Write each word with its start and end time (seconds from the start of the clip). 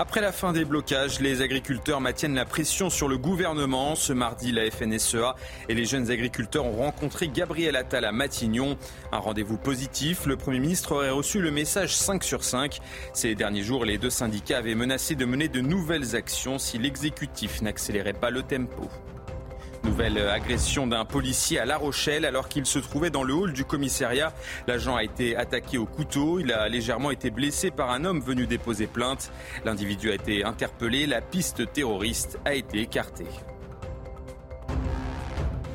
Après 0.00 0.22
la 0.22 0.32
fin 0.32 0.54
des 0.54 0.64
blocages, 0.64 1.20
les 1.20 1.42
agriculteurs 1.42 2.00
maintiennent 2.00 2.34
la 2.34 2.46
pression 2.46 2.88
sur 2.88 3.06
le 3.06 3.18
gouvernement. 3.18 3.94
Ce 3.96 4.14
mardi, 4.14 4.50
la 4.50 4.70
FNSEA 4.70 5.34
et 5.68 5.74
les 5.74 5.84
jeunes 5.84 6.10
agriculteurs 6.10 6.64
ont 6.64 6.78
rencontré 6.78 7.28
Gabriel 7.28 7.76
Attal 7.76 8.06
à 8.06 8.10
Matignon. 8.10 8.78
Un 9.12 9.18
rendez-vous 9.18 9.58
positif. 9.58 10.24
Le 10.24 10.38
Premier 10.38 10.58
ministre 10.58 10.92
aurait 10.92 11.10
reçu 11.10 11.42
le 11.42 11.50
message 11.50 11.94
5 11.94 12.24
sur 12.24 12.44
5. 12.44 12.78
Ces 13.12 13.34
derniers 13.34 13.62
jours, 13.62 13.84
les 13.84 13.98
deux 13.98 14.08
syndicats 14.08 14.56
avaient 14.56 14.74
menacé 14.74 15.16
de 15.16 15.26
mener 15.26 15.48
de 15.48 15.60
nouvelles 15.60 16.16
actions 16.16 16.58
si 16.58 16.78
l'exécutif 16.78 17.60
n'accélérait 17.60 18.14
pas 18.14 18.30
le 18.30 18.42
tempo. 18.42 18.88
Nouvelle 19.84 20.18
agression 20.18 20.86
d'un 20.86 21.04
policier 21.04 21.58
à 21.58 21.64
La 21.64 21.78
Rochelle 21.78 22.24
alors 22.24 22.48
qu'il 22.48 22.66
se 22.66 22.78
trouvait 22.78 23.10
dans 23.10 23.22
le 23.22 23.32
hall 23.32 23.52
du 23.52 23.64
commissariat. 23.64 24.32
L'agent 24.66 24.96
a 24.96 25.02
été 25.02 25.36
attaqué 25.36 25.78
au 25.78 25.86
couteau. 25.86 26.38
Il 26.38 26.52
a 26.52 26.68
légèrement 26.68 27.10
été 27.10 27.30
blessé 27.30 27.70
par 27.70 27.90
un 27.90 28.04
homme 28.04 28.20
venu 28.20 28.46
déposer 28.46 28.86
plainte. 28.86 29.32
L'individu 29.64 30.10
a 30.10 30.14
été 30.14 30.44
interpellé. 30.44 31.06
La 31.06 31.20
piste 31.20 31.72
terroriste 31.72 32.38
a 32.44 32.54
été 32.54 32.80
écartée. 32.80 33.26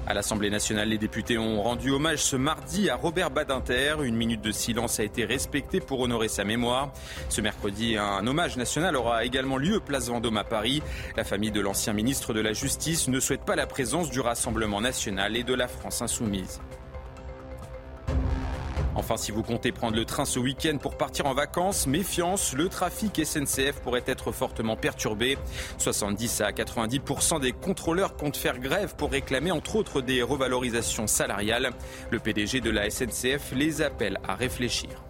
À 0.08 0.14
l'Assemblée 0.14 0.52
nationale, 0.52 0.90
les 0.90 1.00
députés 1.00 1.40
ont 1.40 1.64
rendu 1.64 1.90
hommage 1.90 2.20
ce 2.20 2.36
mardi 2.36 2.92
à 2.92 2.96
Robert 2.96 3.32
Badinter. 3.32 3.96
Une 4.04 4.16
minute 4.16 4.42
de 4.42 4.52
silence 4.52 5.00
a 5.00 5.04
été 5.04 5.26
respectée 5.26 5.80
pour 5.80 6.00
honorer 6.00 6.28
sa 6.28 6.44
mémoire. 6.44 6.94
Ce 7.30 7.42
mercredi, 7.42 7.98
un 7.98 8.26
hommage 8.28 8.56
national 8.56 8.96
aura 8.96 9.26
également 9.26 9.58
lieu 9.58 9.80
place 9.80 10.10
Vendôme 10.10 10.38
à 10.38 10.44
Paris. 10.44 10.84
La 11.18 11.24
famille 11.24 11.50
de 11.50 11.60
l'ancien 11.60 11.94
ministre 11.94 12.34
de 12.34 12.40
la 12.40 12.54
Justice 12.54 13.08
ne 13.08 13.20
souhaite 13.20 13.46
pas 13.46 13.56
la 13.56 13.66
présence 13.66 14.12
du 14.12 14.20
Rassemblement 14.20 14.80
national 14.80 15.36
et 15.36 15.44
de 15.44 15.56
la 15.56 15.68
France 15.68 16.04
insoumise. 16.04 16.62
Enfin, 19.06 19.18
si 19.18 19.32
vous 19.32 19.44
comptez 19.44 19.72
prendre 19.72 19.96
le 19.96 20.04
train 20.04 20.26
ce 20.26 20.40
week-end 20.40 20.80
pour 20.80 20.98
partir 20.98 21.28
en 21.28 21.36
vacances, 21.36 21.86
méfiance, 21.86 22.54
le 22.54 22.70
trafic 22.70 23.24
SNCF 23.24 23.80
pourrait 23.84 24.02
être 24.08 24.32
fortement 24.32 24.76
perturbé. 24.76 25.38
70 25.78 26.42
à 26.42 26.50
90% 26.50 27.40
des 27.40 27.52
contrôleurs 27.52 28.16
comptent 28.16 28.36
faire 28.36 28.58
grève 28.58 28.96
pour 28.96 29.12
réclamer 29.12 29.52
entre 29.52 29.76
autres 29.76 30.02
des 30.02 30.24
revalorisations 30.24 31.06
salariales. 31.06 31.70
Le 32.10 32.18
PDG 32.18 32.62
de 32.62 32.72
la 32.72 32.90
SNCF 32.90 33.52
les 33.56 33.84
appelle 33.84 34.18
à 34.28 34.34
réfléchir. 34.34 35.05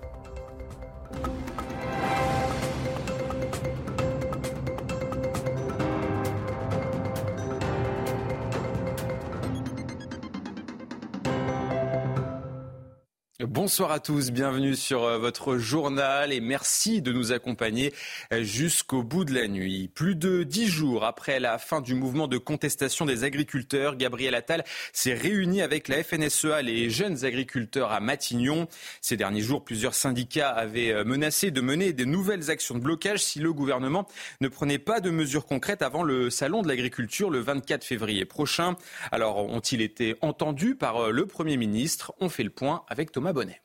Bonsoir 13.42 13.92
à 13.92 14.00
tous, 14.00 14.32
bienvenue 14.32 14.78
sur 14.78 15.04
euh, 15.04 15.18
votre 15.18 15.58
journal 15.58 16.32
et 16.32 16.40
merci 16.40 17.02
de 17.02 17.12
nous 17.12 17.34
accompagner 17.34 17.94
euh, 18.32 18.44
jusqu'au 18.44 19.04
bout 19.04 19.26
de 19.26 19.34
la 19.34 19.50
nuit. 19.50 19.90
Plus 19.94 20.16
de 20.16 20.44
dix 20.44 20.68
jours 20.68 21.04
après 21.04 21.42
la 21.42 21.58
fin 21.58 21.82
du 21.82 21.96
mouvement 21.96 22.30
de 22.30 22.38
contestation 22.38 23.06
des 23.06 23.26
agriculteurs, 23.26 23.98
Gabriel 23.98 24.36
Attal 24.36 24.64
s'est 24.94 25.14
réuni 25.14 25.62
avec 25.62 25.90
la 25.90 26.02
FNSEA, 26.02 26.62
les 26.62 26.90
jeunes 26.90 27.26
agriculteurs 27.26 27.92
à 27.92 28.00
Matignon. 28.00 28.70
Ces 29.02 29.18
derniers 29.18 29.42
jours, 29.42 29.66
plusieurs 29.66 29.96
syndicats 29.96 30.52
avaient 30.52 30.94
euh, 30.94 31.04
menacé 31.04 31.52
de 31.52 31.60
mener 31.60 31.92
de 31.92 32.06
nouvelles 32.06 32.50
actions 32.50 32.76
de 32.76 32.80
blocage 32.80 33.22
si 33.22 33.40
le 33.40 33.52
gouvernement 33.52 34.08
ne 34.40 34.48
prenait 34.48 34.80
pas 34.80 35.02
de 35.02 35.10
mesures 35.10 35.46
concrètes 35.46 35.82
avant 35.82 36.04
le 36.04 36.30
salon 36.30 36.62
de 36.62 36.70
l'agriculture 36.70 37.30
le 37.30 37.40
24 37.40 37.84
février 37.84 38.24
prochain. 38.24 38.78
Alors 39.12 39.40
ont-ils 39.40 39.82
été 39.82 40.16
entendus 40.22 40.76
par 40.76 41.12
le 41.12 41.26
Premier 41.26 41.58
ministre? 41.58 42.14
On 42.22 42.30
fait 42.30 42.44
le 42.44 42.50
point 42.50 42.86
avec 42.88 43.12
Thomas 43.12 43.26
Bonnet. 43.36 43.65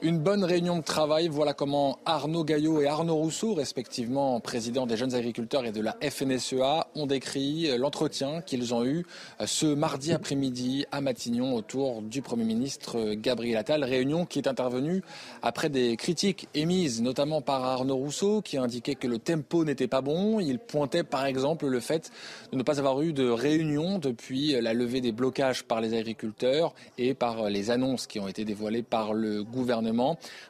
Une 0.00 0.20
bonne 0.20 0.44
réunion 0.44 0.76
de 0.76 0.84
travail, 0.84 1.26
voilà 1.28 1.54
comment 1.54 1.98
Arnaud 2.04 2.44
Gaillot 2.44 2.82
et 2.82 2.86
Arnaud 2.86 3.16
Rousseau, 3.16 3.54
respectivement 3.54 4.38
présidents 4.38 4.86
des 4.86 4.96
jeunes 4.96 5.14
agriculteurs 5.14 5.64
et 5.64 5.72
de 5.72 5.80
la 5.80 5.96
FNSEA, 6.00 6.86
ont 6.94 7.06
décrit 7.06 7.76
l'entretien 7.76 8.42
qu'ils 8.42 8.74
ont 8.74 8.84
eu 8.84 9.06
ce 9.44 9.66
mardi 9.66 10.12
après-midi 10.12 10.84
à 10.92 11.00
Matignon 11.00 11.54
autour 11.54 12.02
du 12.02 12.22
Premier 12.22 12.44
ministre 12.44 13.14
Gabriel 13.14 13.56
Attal. 13.56 13.82
Réunion 13.82 14.24
qui 14.24 14.38
est 14.38 14.46
intervenue 14.46 15.02
après 15.42 15.68
des 15.68 15.96
critiques 15.96 16.48
émises 16.54 17.02
notamment 17.02 17.40
par 17.40 17.64
Arnaud 17.64 17.96
Rousseau 17.96 18.40
qui 18.40 18.56
indiquait 18.56 18.94
que 18.94 19.08
le 19.08 19.18
tempo 19.18 19.64
n'était 19.64 19.88
pas 19.88 20.02
bon. 20.02 20.38
Il 20.38 20.60
pointait 20.60 21.02
par 21.02 21.24
exemple 21.24 21.66
le 21.66 21.80
fait 21.80 22.12
de 22.52 22.56
ne 22.56 22.62
pas 22.62 22.78
avoir 22.78 23.00
eu 23.00 23.12
de 23.12 23.28
réunion 23.28 23.98
depuis 23.98 24.52
la 24.60 24.74
levée 24.74 25.00
des 25.00 25.12
blocages 25.12 25.64
par 25.64 25.80
les 25.80 25.98
agriculteurs 25.98 26.74
et 26.98 27.14
par 27.14 27.48
les 27.50 27.70
annonces 27.72 28.06
qui 28.06 28.20
ont 28.20 28.28
été 28.28 28.44
dévoilées 28.44 28.82
par 28.82 29.12
le 29.12 29.42
gouvernement 29.42 29.77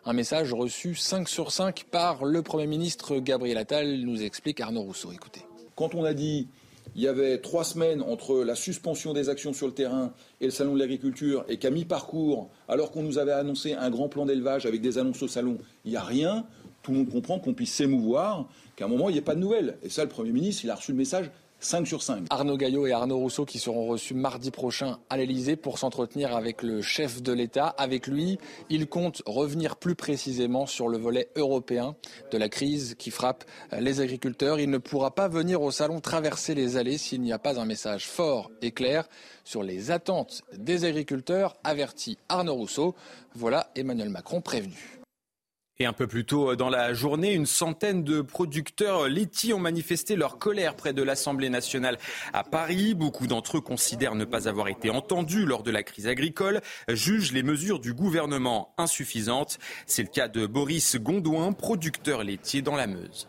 un 0.04 0.12
message 0.12 0.52
reçu 0.52 0.94
5 0.94 1.28
sur 1.28 1.52
5 1.52 1.84
par 1.90 2.24
le 2.24 2.42
Premier 2.42 2.66
ministre 2.66 3.18
Gabriel 3.18 3.58
Attal, 3.58 4.00
nous 4.00 4.22
explique 4.22 4.60
Arnaud 4.60 4.82
Rousseau. 4.82 5.12
Écoutez. 5.12 5.42
Quand 5.76 5.94
on 5.94 6.04
a 6.04 6.14
dit 6.14 6.48
il 6.94 7.02
y 7.02 7.08
avait 7.08 7.38
trois 7.38 7.64
semaines 7.64 8.02
entre 8.02 8.42
la 8.42 8.54
suspension 8.54 9.12
des 9.12 9.28
actions 9.28 9.52
sur 9.52 9.66
le 9.66 9.72
terrain 9.72 10.12
et 10.40 10.46
le 10.46 10.50
salon 10.50 10.74
de 10.74 10.78
l'agriculture, 10.78 11.44
et 11.48 11.58
qu'à 11.58 11.70
mi-parcours, 11.70 12.48
alors 12.68 12.90
qu'on 12.90 13.02
nous 13.02 13.18
avait 13.18 13.32
annoncé 13.32 13.74
un 13.74 13.90
grand 13.90 14.08
plan 14.08 14.26
d'élevage 14.26 14.66
avec 14.66 14.80
des 14.80 14.98
annonces 14.98 15.22
au 15.22 15.28
salon, 15.28 15.58
il 15.84 15.90
n'y 15.92 15.96
a 15.96 16.02
rien, 16.02 16.46
tout 16.82 16.92
le 16.92 16.98
monde 16.98 17.10
comprend 17.10 17.38
qu'on 17.38 17.54
puisse 17.54 17.74
s'émouvoir, 17.74 18.48
qu'à 18.76 18.86
un 18.86 18.88
moment, 18.88 19.08
il 19.08 19.12
n'y 19.12 19.18
ait 19.18 19.22
pas 19.22 19.34
de 19.34 19.40
nouvelles. 19.40 19.78
Et 19.82 19.90
ça, 19.90 20.02
le 20.02 20.08
Premier 20.08 20.32
ministre, 20.32 20.64
il 20.64 20.70
a 20.70 20.74
reçu 20.74 20.92
le 20.92 20.98
message 20.98 21.30
5 21.60 21.86
sur 21.88 22.02
5. 22.02 22.26
Arnaud 22.30 22.56
Gaillot 22.56 22.86
et 22.86 22.92
Arnaud 22.92 23.18
Rousseau 23.18 23.44
qui 23.44 23.58
seront 23.58 23.86
reçus 23.86 24.14
mardi 24.14 24.52
prochain 24.52 24.98
à 25.10 25.16
l'Elysée 25.16 25.56
pour 25.56 25.78
s'entretenir 25.78 26.36
avec 26.36 26.62
le 26.62 26.82
chef 26.82 27.20
de 27.20 27.32
l'État. 27.32 27.66
Avec 27.66 28.06
lui, 28.06 28.38
il 28.70 28.86
compte 28.86 29.22
revenir 29.26 29.74
plus 29.74 29.96
précisément 29.96 30.66
sur 30.66 30.88
le 30.88 30.98
volet 30.98 31.30
européen 31.34 31.96
de 32.30 32.38
la 32.38 32.48
crise 32.48 32.94
qui 32.96 33.10
frappe 33.10 33.44
les 33.76 34.00
agriculteurs. 34.00 34.60
Il 34.60 34.70
ne 34.70 34.78
pourra 34.78 35.14
pas 35.14 35.26
venir 35.26 35.60
au 35.60 35.72
salon 35.72 36.00
traverser 36.00 36.54
les 36.54 36.76
allées 36.76 36.98
s'il 36.98 37.22
n'y 37.22 37.32
a 37.32 37.40
pas 37.40 37.58
un 37.58 37.64
message 37.64 38.06
fort 38.06 38.52
et 38.62 38.70
clair 38.70 39.08
sur 39.42 39.64
les 39.64 39.90
attentes 39.90 40.42
des 40.56 40.84
agriculteurs, 40.84 41.56
avertit 41.64 42.18
Arnaud 42.28 42.54
Rousseau. 42.54 42.94
Voilà 43.34 43.70
Emmanuel 43.74 44.10
Macron 44.10 44.40
prévenu. 44.40 44.97
Et 45.80 45.86
un 45.86 45.92
peu 45.92 46.08
plus 46.08 46.24
tôt 46.24 46.56
dans 46.56 46.70
la 46.70 46.92
journée, 46.92 47.34
une 47.34 47.46
centaine 47.46 48.02
de 48.02 48.20
producteurs 48.20 49.08
laitiers 49.08 49.54
ont 49.54 49.60
manifesté 49.60 50.16
leur 50.16 50.38
colère 50.38 50.74
près 50.74 50.92
de 50.92 51.04
l'Assemblée 51.04 51.50
nationale 51.50 51.98
à 52.32 52.42
Paris. 52.42 52.94
Beaucoup 52.94 53.28
d'entre 53.28 53.58
eux 53.58 53.60
considèrent 53.60 54.16
ne 54.16 54.24
pas 54.24 54.48
avoir 54.48 54.66
été 54.66 54.90
entendus 54.90 55.46
lors 55.46 55.62
de 55.62 55.70
la 55.70 55.84
crise 55.84 56.08
agricole, 56.08 56.62
jugent 56.88 57.32
les 57.32 57.44
mesures 57.44 57.78
du 57.78 57.94
gouvernement 57.94 58.74
insuffisantes. 58.76 59.60
C'est 59.86 60.02
le 60.02 60.08
cas 60.08 60.26
de 60.26 60.46
Boris 60.46 60.96
Gondouin, 60.96 61.52
producteur 61.52 62.24
laitier 62.24 62.60
dans 62.60 62.74
la 62.74 62.88
Meuse. 62.88 63.28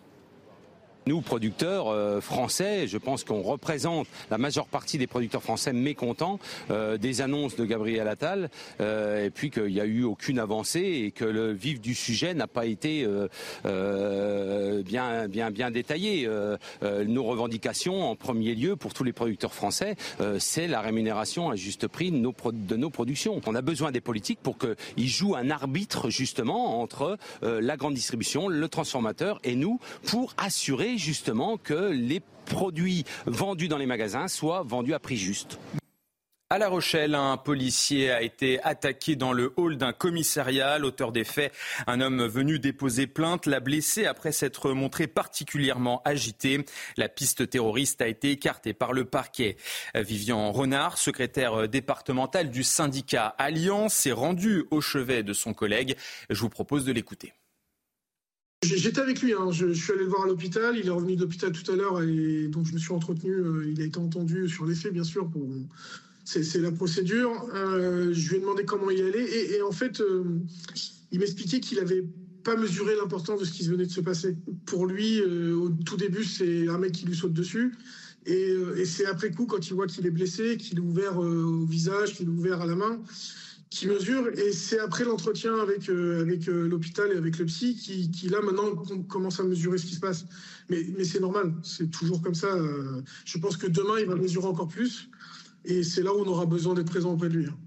Nous, 1.10 1.22
producteurs 1.22 1.88
euh, 1.88 2.22
français, 2.22 2.88
je 2.88 3.00
pense 3.00 3.24
qu'on 3.24 3.42
représente 3.42 4.06
la 4.30 4.38
majeure 4.38 4.68
partie 4.68 5.00
des 5.00 5.08
producteurs 5.08 5.42
français 5.42 5.74
mécontents 5.74 6.38
euh, 6.70 7.00
des 7.00 7.22
annonces 7.22 7.56
de 7.56 7.66
Gabriel 7.66 8.08
Attal, 8.08 8.52
euh, 8.80 9.26
et 9.26 9.32
puis 9.32 9.50
qu'il 9.50 9.74
n'y 9.74 9.82
a 9.82 9.86
eu 9.86 10.04
aucune 10.04 10.38
avancée 10.38 10.82
et 11.06 11.10
que 11.10 11.26
le 11.26 11.52
vif 11.52 11.82
du 11.82 11.96
sujet 11.96 12.36
n'a 12.36 12.46
pas 12.46 12.68
été 12.68 13.08
bien, 13.64 15.28
bien, 15.28 15.50
bien 15.50 15.72
détaillé. 15.72 16.30
nos 16.84 17.24
revendications, 17.24 18.04
en 18.04 18.16
premier 18.16 18.54
lieu, 18.54 18.76
pour 18.76 18.94
tous 18.94 19.04
les 19.04 19.14
producteurs 19.14 19.56
français, 19.56 19.96
c'est 20.38 20.68
la 20.68 20.82
rémunération 20.82 21.50
à 21.50 21.56
juste 21.56 21.88
prix 21.88 22.12
de 22.12 22.18
nos, 22.18 22.36
de 22.54 22.76
nos 22.76 22.92
productions. 22.92 23.42
On 23.48 23.56
a 23.56 23.62
besoin 23.62 23.92
des 23.92 24.02
politiques 24.02 24.40
pour 24.44 24.58
qu'ils 24.60 25.08
jouent 25.08 25.36
un 25.36 25.50
arbitre 25.50 26.12
justement 26.12 26.82
entre 26.82 27.18
la 27.42 27.78
grande 27.78 27.96
distribution, 27.96 28.48
le 28.48 28.70
transformateur 28.70 29.40
et 29.44 29.56
nous, 29.56 29.80
pour 30.04 30.36
assurer 30.38 30.99
justement 31.00 31.58
que 31.58 31.92
les 31.92 32.22
produits 32.46 33.06
vendus 33.26 33.68
dans 33.68 33.78
les 33.78 33.86
magasins 33.86 34.28
soient 34.28 34.64
vendus 34.64 34.94
à 34.94 35.00
prix 35.00 35.18
juste. 35.18 35.60
À 36.52 36.58
La 36.58 36.68
Rochelle, 36.68 37.14
un 37.14 37.38
policier 37.38 38.10
a 38.10 38.24
été 38.24 38.60
attaqué 38.64 39.16
dans 39.16 39.34
le 39.34 39.54
hall 39.56 39.78
d'un 39.78 39.94
commissariat. 39.94 40.80
L'auteur 40.80 41.12
des 41.12 41.24
faits, 41.24 41.54
un 41.86 42.02
homme 42.02 42.26
venu 42.26 42.58
déposer 42.58 43.06
plainte, 43.06 43.46
l'a 43.46 43.60
blessé 43.60 44.08
après 44.08 44.32
s'être 44.32 44.72
montré 44.72 45.06
particulièrement 45.06 46.02
agité. 46.06 46.66
La 46.98 47.08
piste 47.08 47.48
terroriste 47.48 48.02
a 48.02 48.08
été 48.08 48.32
écartée 48.32 48.74
par 48.74 48.94
le 48.94 49.06
parquet. 49.06 49.58
Vivian 49.94 50.52
Renard, 50.52 50.98
secrétaire 50.98 51.70
départemental 51.70 52.50
du 52.50 52.64
syndicat 52.64 53.28
Alliance, 53.38 53.94
s'est 53.94 54.12
rendu 54.12 54.66
au 54.72 54.82
chevet 54.82 55.22
de 55.22 55.34
son 55.34 55.54
collègue. 55.54 55.98
Je 56.32 56.42
vous 56.42 56.50
propose 56.50 56.84
de 56.84 56.92
l'écouter. 56.92 57.32
J'étais 58.62 59.00
avec 59.00 59.22
lui, 59.22 59.32
hein. 59.32 59.52
je, 59.52 59.72
suis 59.72 59.94
allé 59.94 60.04
le 60.04 60.10
voir 60.10 60.24
à 60.24 60.28
l'hôpital, 60.28 60.76
il 60.78 60.86
est 60.86 60.92
revenu 60.92 61.16
d'hôpital 61.16 61.54
tout 61.54 61.72
à 61.72 61.76
l'heure 61.78 62.02
et 62.02 62.50
donc 62.50 62.66
je 62.66 62.74
me 62.74 62.78
suis 62.78 62.92
entretenu, 62.92 63.32
euh, 63.32 63.72
il 63.72 63.82
a 63.82 63.86
été 63.86 63.98
entendu 64.00 64.50
sur 64.50 64.66
les 64.66 64.76
faits 64.76 64.92
bien 64.92 65.06
sûr, 65.06 65.32
c'est 66.26 66.60
la 66.60 66.72
procédure. 66.72 67.32
Euh, 67.56 68.10
je 68.12 68.30
lui 68.30 68.36
ai 68.36 68.40
demandé 68.42 68.66
comment 68.66 68.90
il 68.90 69.02
allait 69.02 69.56
et, 69.56 69.62
en 69.62 69.72
fait 69.72 70.02
euh, 70.02 70.24
il 71.12 71.20
m'expliquait 71.20 71.62
qu'il 71.62 71.78
n'avait 71.78 72.04
pas 72.44 72.58
mesuré 72.58 72.96
l'importance 72.98 73.40
de 73.40 73.46
ce 73.46 73.52
qui 73.54 73.66
venait 73.66 73.86
de 73.86 73.92
se 73.92 74.02
passer. 74.02 74.36
Pour 74.66 74.88
lui, 74.88 75.22
au 75.22 75.70
tout 75.70 75.98
début, 75.98 76.26
c'est 76.26 76.68
un 76.68 76.78
mec 76.78 76.92
qui 76.92 77.06
lui 77.06 77.16
saute 77.16 77.34
dessus. 77.34 77.74
Et, 78.26 78.54
et 78.78 78.86
c'est 78.86 79.06
après 79.06 79.32
coup, 79.32 79.46
quand 79.46 79.70
il 79.70 79.74
voit 79.74 79.88
qu'il 79.88 80.06
est 80.06 80.12
blessé, 80.12 80.58
qu'il 80.58 80.78
est 80.78 80.82
ouvert 80.82 81.18
au 81.18 81.66
visage, 81.66 82.14
qu'il 82.14 82.28
est 82.28 82.32
ouvert 82.32 82.62
à 82.62 82.66
la 82.66 82.76
main, 82.76 83.02
qui 83.70 83.88
mesure. 83.88 84.28
Et 84.38 84.52
c'est 84.52 84.80
après 84.80 85.04
l'entretien 85.04 85.56
avec, 85.58 85.90
euh, 85.90 86.26
euh, 86.48 86.68
l'hôpital 86.68 87.12
et 87.14 87.18
avec 87.18 87.38
le 87.38 87.46
psy 87.46 87.76
qui, 87.76 88.10
qui, 88.12 88.30
là, 88.30 88.42
maintenant, 88.42 88.76
commence 89.08 89.40
à 89.40 89.44
mesurer 89.44 89.78
ce 89.78 89.86
qui 89.86 89.96
se 89.96 90.00
passe. 90.00 90.26
Mais, 90.70 90.86
mais 90.98 91.04
c'est 91.04 91.20
normal, 91.20 91.54
c'est 91.64 91.90
toujours 91.90 92.22
comme 92.22 92.36
ça. 92.36 92.48
Euh, 92.48 93.02
je 93.26 93.38
pense 93.38 93.58
que 93.58 93.68
demain, 93.68 94.00
il 94.00 94.08
va 94.08 94.16
mesurer 94.16 94.48
encore 94.48 94.68
plus. 94.68 95.10
Et 95.66 95.84
c'est 95.84 96.02
là 96.02 96.14
où 96.14 96.20
on 96.20 96.28
aura 96.28 96.46
besoin 96.46 96.74
d'être 96.74 96.90
présent 96.90 97.14
auprès 97.14 97.30
de 97.30 97.36
lui. 97.36 97.46
Hein. 97.46 97.58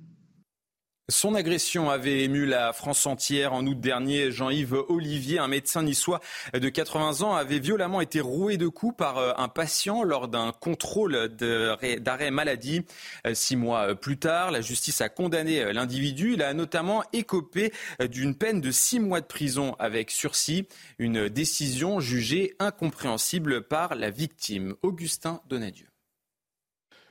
Son 1.12 1.34
agression 1.34 1.90
avait 1.90 2.22
ému 2.22 2.46
la 2.46 2.72
France 2.72 3.04
entière. 3.04 3.52
En 3.52 3.66
août 3.66 3.78
dernier, 3.78 4.32
Jean-Yves 4.32 4.82
Olivier, 4.88 5.38
un 5.38 5.46
médecin 5.46 5.82
niçois 5.82 6.20
de 6.54 6.68
80 6.70 7.20
ans, 7.20 7.34
avait 7.34 7.58
violemment 7.58 8.00
été 8.00 8.22
roué 8.22 8.56
de 8.56 8.66
coups 8.66 8.96
par 8.96 9.18
euh, 9.18 9.32
un 9.36 9.48
patient 9.48 10.04
lors 10.04 10.26
d'un 10.26 10.52
contrôle 10.52 11.28
d'arrêt 11.28 12.30
maladie. 12.30 12.86
Euh, 13.26 13.34
six 13.34 13.56
mois 13.56 13.94
plus 13.94 14.16
tard, 14.16 14.50
la 14.52 14.62
justice 14.62 15.02
a 15.02 15.10
condamné 15.10 15.60
euh, 15.60 15.74
l'individu. 15.74 16.32
Il 16.32 16.42
a 16.42 16.54
notamment 16.54 17.04
écopé 17.12 17.74
d'une 18.00 18.34
peine 18.34 18.62
de 18.62 18.70
six 18.70 18.98
mois 18.98 19.20
de 19.20 19.26
prison 19.26 19.76
avec 19.78 20.10
sursis, 20.10 20.66
une 20.98 21.28
décision 21.28 22.00
jugée 22.00 22.56
incompréhensible 22.58 23.68
par 23.68 23.96
la 23.96 24.08
victime. 24.08 24.76
Augustin 24.82 25.42
Donadieu. 25.46 25.88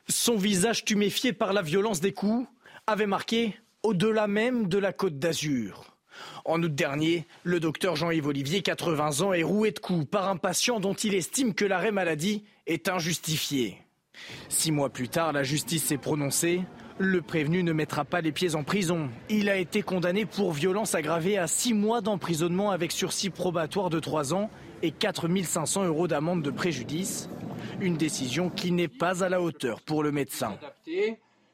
Son 0.08 0.38
visage 0.38 0.86
tuméfié 0.86 1.34
par 1.34 1.54
la 1.54 1.62
violence 1.62 2.02
des 2.02 2.14
coups 2.14 2.48
avait 2.88 3.06
marqué 3.06 3.56
au-delà 3.84 4.28
même 4.28 4.68
de 4.68 4.78
la 4.78 4.94
côte 4.94 5.20
d'Azur. 5.20 5.96
En 6.46 6.62
août 6.62 6.74
dernier, 6.74 7.26
le 7.44 7.60
docteur 7.60 7.96
Jean-Yves 7.96 8.28
Olivier, 8.28 8.62
80 8.62 9.22
ans, 9.22 9.34
est 9.34 9.44
roué 9.44 9.72
de 9.72 9.80
coups 9.80 10.06
par 10.06 10.30
un 10.30 10.38
patient 10.38 10.80
dont 10.80 10.94
il 10.94 11.16
estime 11.16 11.54
que 11.54 11.66
l'arrêt 11.66 11.92
maladie 11.92 12.44
est 12.68 12.90
injustifié. 12.90 13.78
Six 14.50 14.72
mois 14.72 14.90
plus 14.90 15.10
tard, 15.10 15.34
la 15.34 15.44
justice 15.44 15.86
s'est 15.86 15.98
prononcée. 15.98 16.62
Le 17.00 17.22
prévenu 17.22 17.64
ne 17.64 17.74
mettra 17.74 18.06
pas 18.06 18.22
les 18.22 18.32
pieds 18.32 18.54
en 18.54 18.64
prison. 18.64 19.10
Il 19.30 19.50
a 19.50 19.58
été 19.58 19.82
condamné 19.82 20.26
pour 20.26 20.52
violence 20.52 20.94
aggravée 20.94 21.38
à 21.38 21.48
six 21.48 21.74
mois 21.74 22.02
d'emprisonnement 22.02 22.70
avec 22.70 22.92
sursis 22.92 23.32
probatoire 23.32 23.90
de 23.90 24.00
trois 24.00 24.34
ans 24.34 24.52
et 24.84 24.92
4 24.92 25.28
500 25.44 25.86
euros 25.86 26.08
d'amende 26.08 26.44
de 26.44 26.52
préjudice. 26.52 27.30
Une 27.80 27.98
décision 27.98 28.50
qui 28.50 28.72
n'est 28.72 28.88
pas 28.88 29.24
à 29.24 29.30
la 29.30 29.42
hauteur 29.42 29.82
pour 29.82 30.04
le 30.04 30.12
médecin. 30.12 30.58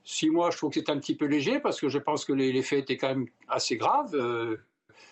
Six 0.09 0.29
mois, 0.29 0.51
je 0.51 0.57
trouve 0.57 0.69
que 0.69 0.79
c'est 0.79 0.89
un 0.89 0.99
petit 0.99 1.15
peu 1.15 1.25
léger 1.25 1.59
parce 1.59 1.81
que 1.81 1.89
je 1.89 1.97
pense 1.97 2.23
que 2.23 2.31
les, 2.31 2.61
faits 2.61 2.79
étaient 2.79 2.95
quand 2.95 3.09
même 3.09 3.27
assez 3.49 3.75
graves. 3.75 4.15
Euh, 4.15 4.55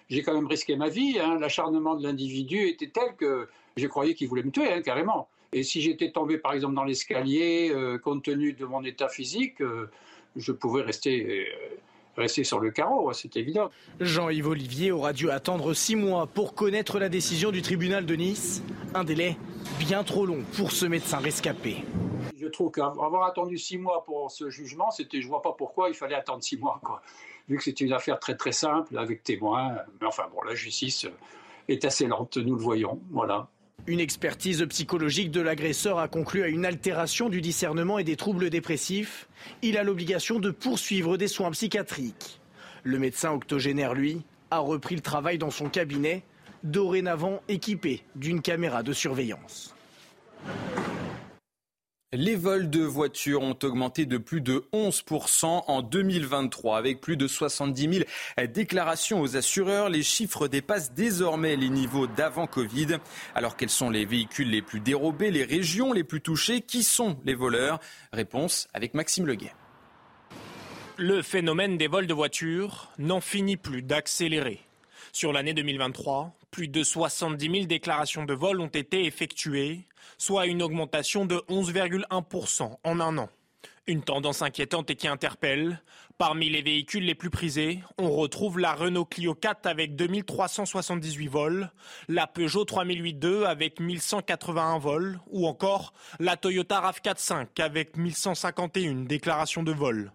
j'ai 0.07 0.24
quand 0.24 0.33
même 0.33 0.47
risqué 0.47 0.77
ma 0.77 0.88
vie. 0.88 1.19
Hein. 1.19 1.38
L'acharnement 1.38 1.95
de 1.95 2.03
l'individu 2.07 2.69
était 2.69 2.88
tel 2.88 3.13
que 3.18 3.50
j'ai 3.75 3.89
croyais 3.89 4.13
qu'il 4.13 4.30
voulait 4.30 4.44
me 4.44 4.51
tuer, 4.51 4.71
hein, 4.71 4.81
carrément. 4.81 5.27
Et 5.51 5.63
si 5.63 5.81
j'étais 5.81 6.12
tombé, 6.12 6.38
par 6.38 6.53
exemple, 6.53 6.75
dans 6.75 6.86
l'escalier, 6.86 7.74
euh, 7.75 7.97
compte 7.97 8.24
tenu 8.24 8.53
de 8.53 8.63
mon 8.63 8.86
état 8.86 9.09
physique, 9.09 9.59
euh, 9.59 9.92
je 10.38 10.53
pouvais 10.53 10.81
rester, 10.81 11.45
rester 12.17 12.44
sur 12.44 12.59
le 12.59 12.71
carreau, 12.71 13.09
hein, 13.09 13.13
c'est 13.13 13.35
évident. 13.38 13.69
Jean-Yves 14.00 14.47
Olivier 14.47 14.91
aura 14.91 15.13
dû 15.13 15.29
attendre 15.29 15.73
six 15.73 15.95
mois 15.95 16.27
pour 16.27 16.53
connaître 16.56 17.00
la 17.00 17.09
décision 17.09 17.51
du 17.51 17.62
tribunal 17.62 18.06
de 18.06 18.15
Nice. 18.15 18.63
Un 18.94 19.03
délai 19.03 19.38
bien 19.79 20.03
trop 20.03 20.25
long 20.25 20.44
pour 20.56 20.71
ce 20.71 20.85
médecin 20.85 21.17
rescapé 21.17 21.83
je 22.45 22.50
trouve 22.51 22.71
qu'avoir 22.71 23.23
attendu 23.23 23.57
six 23.57 23.77
mois 23.77 24.03
pour 24.06 24.29
ce 24.29 24.50
jugement, 24.50 24.91
c'était, 24.91 25.19
je 25.19 25.27
vois 25.27 25.41
pas 25.41 25.53
pourquoi 25.53 25.89
il 25.89 25.95
fallait 25.95 26.15
attendre 26.15 26.44
six 26.44 26.57
mois, 26.57 26.79
quoi. 26.83 27.01
Vu 27.50 27.57
que 27.57 27.63
c'était 27.63 27.85
une 27.85 27.94
affaire 27.94 28.19
très 28.19 28.35
très 28.35 28.51
simple 28.51 28.97
avec 28.97 29.23
témoins. 29.23 29.77
Mais 30.00 30.07
enfin 30.07 30.25
bon, 30.31 30.41
la 30.44 30.56
justice 30.56 31.07
est 31.67 31.85
assez 31.85 32.07
lente, 32.07 32.38
nous 32.38 32.56
le 32.56 32.62
voyons. 32.62 33.00
Voilà. 33.12 33.47
Une 33.88 34.00
expertise 34.00 34.66
psychologique 34.68 35.30
de 35.30 35.42
l'agresseur 35.42 36.00
a 36.00 36.07
conclu 36.07 36.42
à 36.42 36.48
une 36.48 36.66
altération 36.66 37.30
du 37.30 37.39
discernement 37.39 38.00
et 38.00 38.04
des 38.04 38.16
troubles 38.16 38.50
dépressifs. 38.50 39.27
Il 39.62 39.77
a 39.77 39.83
l'obligation 39.83 40.39
de 40.39 40.50
poursuivre 40.50 41.18
des 41.18 41.27
soins 41.27 41.51
psychiatriques. 41.51 42.39
Le 42.83 42.98
médecin 42.98 43.31
octogénaire, 43.31 43.94
lui, 43.94 44.24
a 44.50 44.57
repris 44.57 44.95
le 44.95 45.01
travail 45.01 45.38
dans 45.38 45.51
son 45.51 45.69
cabinet, 45.69 46.24
dorénavant 46.63 47.44
équipé 47.48 48.01
d'une 48.16 48.42
caméra 48.42 48.81
de 48.81 48.92
surveillance. 48.92 49.75
Les 52.17 52.38
vols 52.38 52.69
de 52.69 52.81
voitures 52.81 53.41
ont 53.41 53.57
augmenté 53.62 54.06
de 54.06 54.17
plus 54.17 54.39
de 54.39 54.63
11% 54.71 55.63
en 55.67 55.81
2023. 55.81 56.77
Avec 56.77 57.01
plus 57.01 57.17
de 57.17 57.27
70 57.27 58.06
000 58.38 58.47
déclarations 58.53 59.19
aux 59.19 59.35
assureurs, 59.35 59.89
les 59.89 60.01
chiffres 60.01 60.47
dépassent 60.47 60.94
désormais 60.94 61.57
les 61.57 61.67
niveaux 61.67 62.07
d'avant 62.07 62.47
Covid. 62.47 63.00
Alors 63.33 63.57
quels 63.57 63.69
sont 63.69 63.89
les 63.89 64.06
véhicules 64.06 64.50
les 64.50 64.62
plus 64.62 64.79
dérobés, 64.79 65.29
les 65.29 65.44
régions 65.44 65.91
les 65.91 66.06
plus 66.06 66.21
touchées? 66.21 66.62
Qui 66.62 66.83
sont 66.83 67.17
les 67.25 67.35
voleurs? 67.35 67.81
Réponse 68.13 68.69
avec 68.73 68.94
Maxime 68.94 69.27
Leguet. 69.27 69.53
Le 70.95 71.21
phénomène 71.21 71.77
des 71.77 71.88
vols 71.88 72.07
de 72.07 72.13
voitures 72.13 72.94
n'en 72.97 73.19
finit 73.19 73.57
plus 73.57 73.81
d'accélérer. 73.81 74.62
Sur 75.11 75.33
l'année 75.33 75.53
2023, 75.53 76.33
plus 76.51 76.67
de 76.67 76.83
70 76.83 77.51
000 77.51 77.65
déclarations 77.65 78.25
de 78.25 78.33
vol 78.33 78.61
ont 78.61 78.67
été 78.67 79.05
effectuées, 79.05 79.81
soit 80.17 80.45
une 80.45 80.61
augmentation 80.61 81.25
de 81.25 81.35
11,1% 81.49 82.77
en 82.83 82.99
un 82.99 83.17
an. 83.17 83.29
Une 83.87 84.01
tendance 84.01 84.41
inquiétante 84.41 84.89
et 84.89 84.95
qui 84.95 85.07
interpelle. 85.07 85.81
Parmi 86.17 86.49
les 86.49 86.61
véhicules 86.61 87.05
les 87.05 87.13
plus 87.13 87.29
prisés, 87.29 87.81
on 87.99 88.09
retrouve 88.09 88.57
la 88.57 88.73
Renault 88.73 89.05
Clio 89.05 89.35
4 89.35 89.67
avec 89.67 89.95
2378 89.95 91.27
vols, 91.27 91.71
la 92.07 92.25
Peugeot 92.25 92.65
3008 92.65 93.25
avec 93.45 93.79
1181 93.79 94.79
vols, 94.79 95.19
ou 95.27 95.45
encore 95.45 95.93
la 96.19 96.35
Toyota 96.35 96.81
RAV4 96.81 97.17
5 97.17 97.59
avec 97.59 97.97
1151 97.97 99.03
déclarations 99.03 99.61
de 99.61 99.73
vol. 99.73 100.11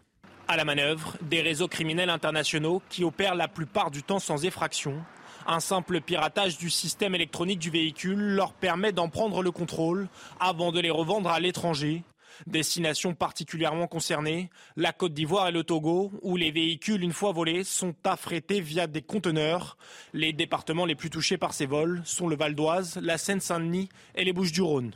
À 0.51 0.57
la 0.57 0.65
manœuvre, 0.65 1.17
des 1.23 1.43
réseaux 1.43 1.69
criminels 1.69 2.11
internationaux 2.11 2.83
qui 2.91 3.05
opèrent 3.05 3.37
la 3.37 3.47
plupart 3.47 3.93
du 3.93 4.03
temps 4.03 4.19
sans 4.19 4.45
effraction 4.45 5.01
un 5.47 5.61
simple 5.61 6.01
piratage 6.01 6.59
du 6.59 6.71
système 6.71 7.15
électronique 7.15 7.61
du 7.61 7.71
véhicule 7.71 8.19
leur 8.19 8.53
permet 8.53 8.91
d'en 8.91 9.09
prendre 9.09 9.45
le 9.45 9.53
contrôle 9.53 10.09
avant 10.41 10.73
de 10.73 10.81
les 10.81 10.91
revendre 10.91 11.31
à 11.31 11.39
l'étranger. 11.39 12.03
Destination 12.49 13.15
particulièrement 13.15 13.87
concernée, 13.87 14.51
la 14.77 14.93
Côte 14.93 15.15
d'Ivoire 15.15 15.47
et 15.47 15.53
le 15.53 15.63
Togo, 15.63 16.11
où 16.23 16.37
les 16.37 16.51
véhicules, 16.51 17.03
une 17.03 17.13
fois 17.13 17.31
volés, 17.31 17.63
sont 17.63 17.95
affrétés 18.03 18.61
via 18.61 18.89
des 18.89 19.03
conteneurs. 19.03 19.77
Les 20.13 20.33
départements 20.33 20.85
les 20.85 20.97
plus 20.97 21.11
touchés 21.11 21.39
par 21.39 21.55
ces 21.55 21.67
vols 21.67 22.03
sont 22.05 22.27
le 22.27 22.37
Val 22.37 22.57
d'Oise, 22.57 22.99
la 23.01 23.19
Seine-Saint-Denis 23.19 23.89
et 24.17 24.25
les 24.25 24.33
Bouches-du-Rhône. 24.33 24.93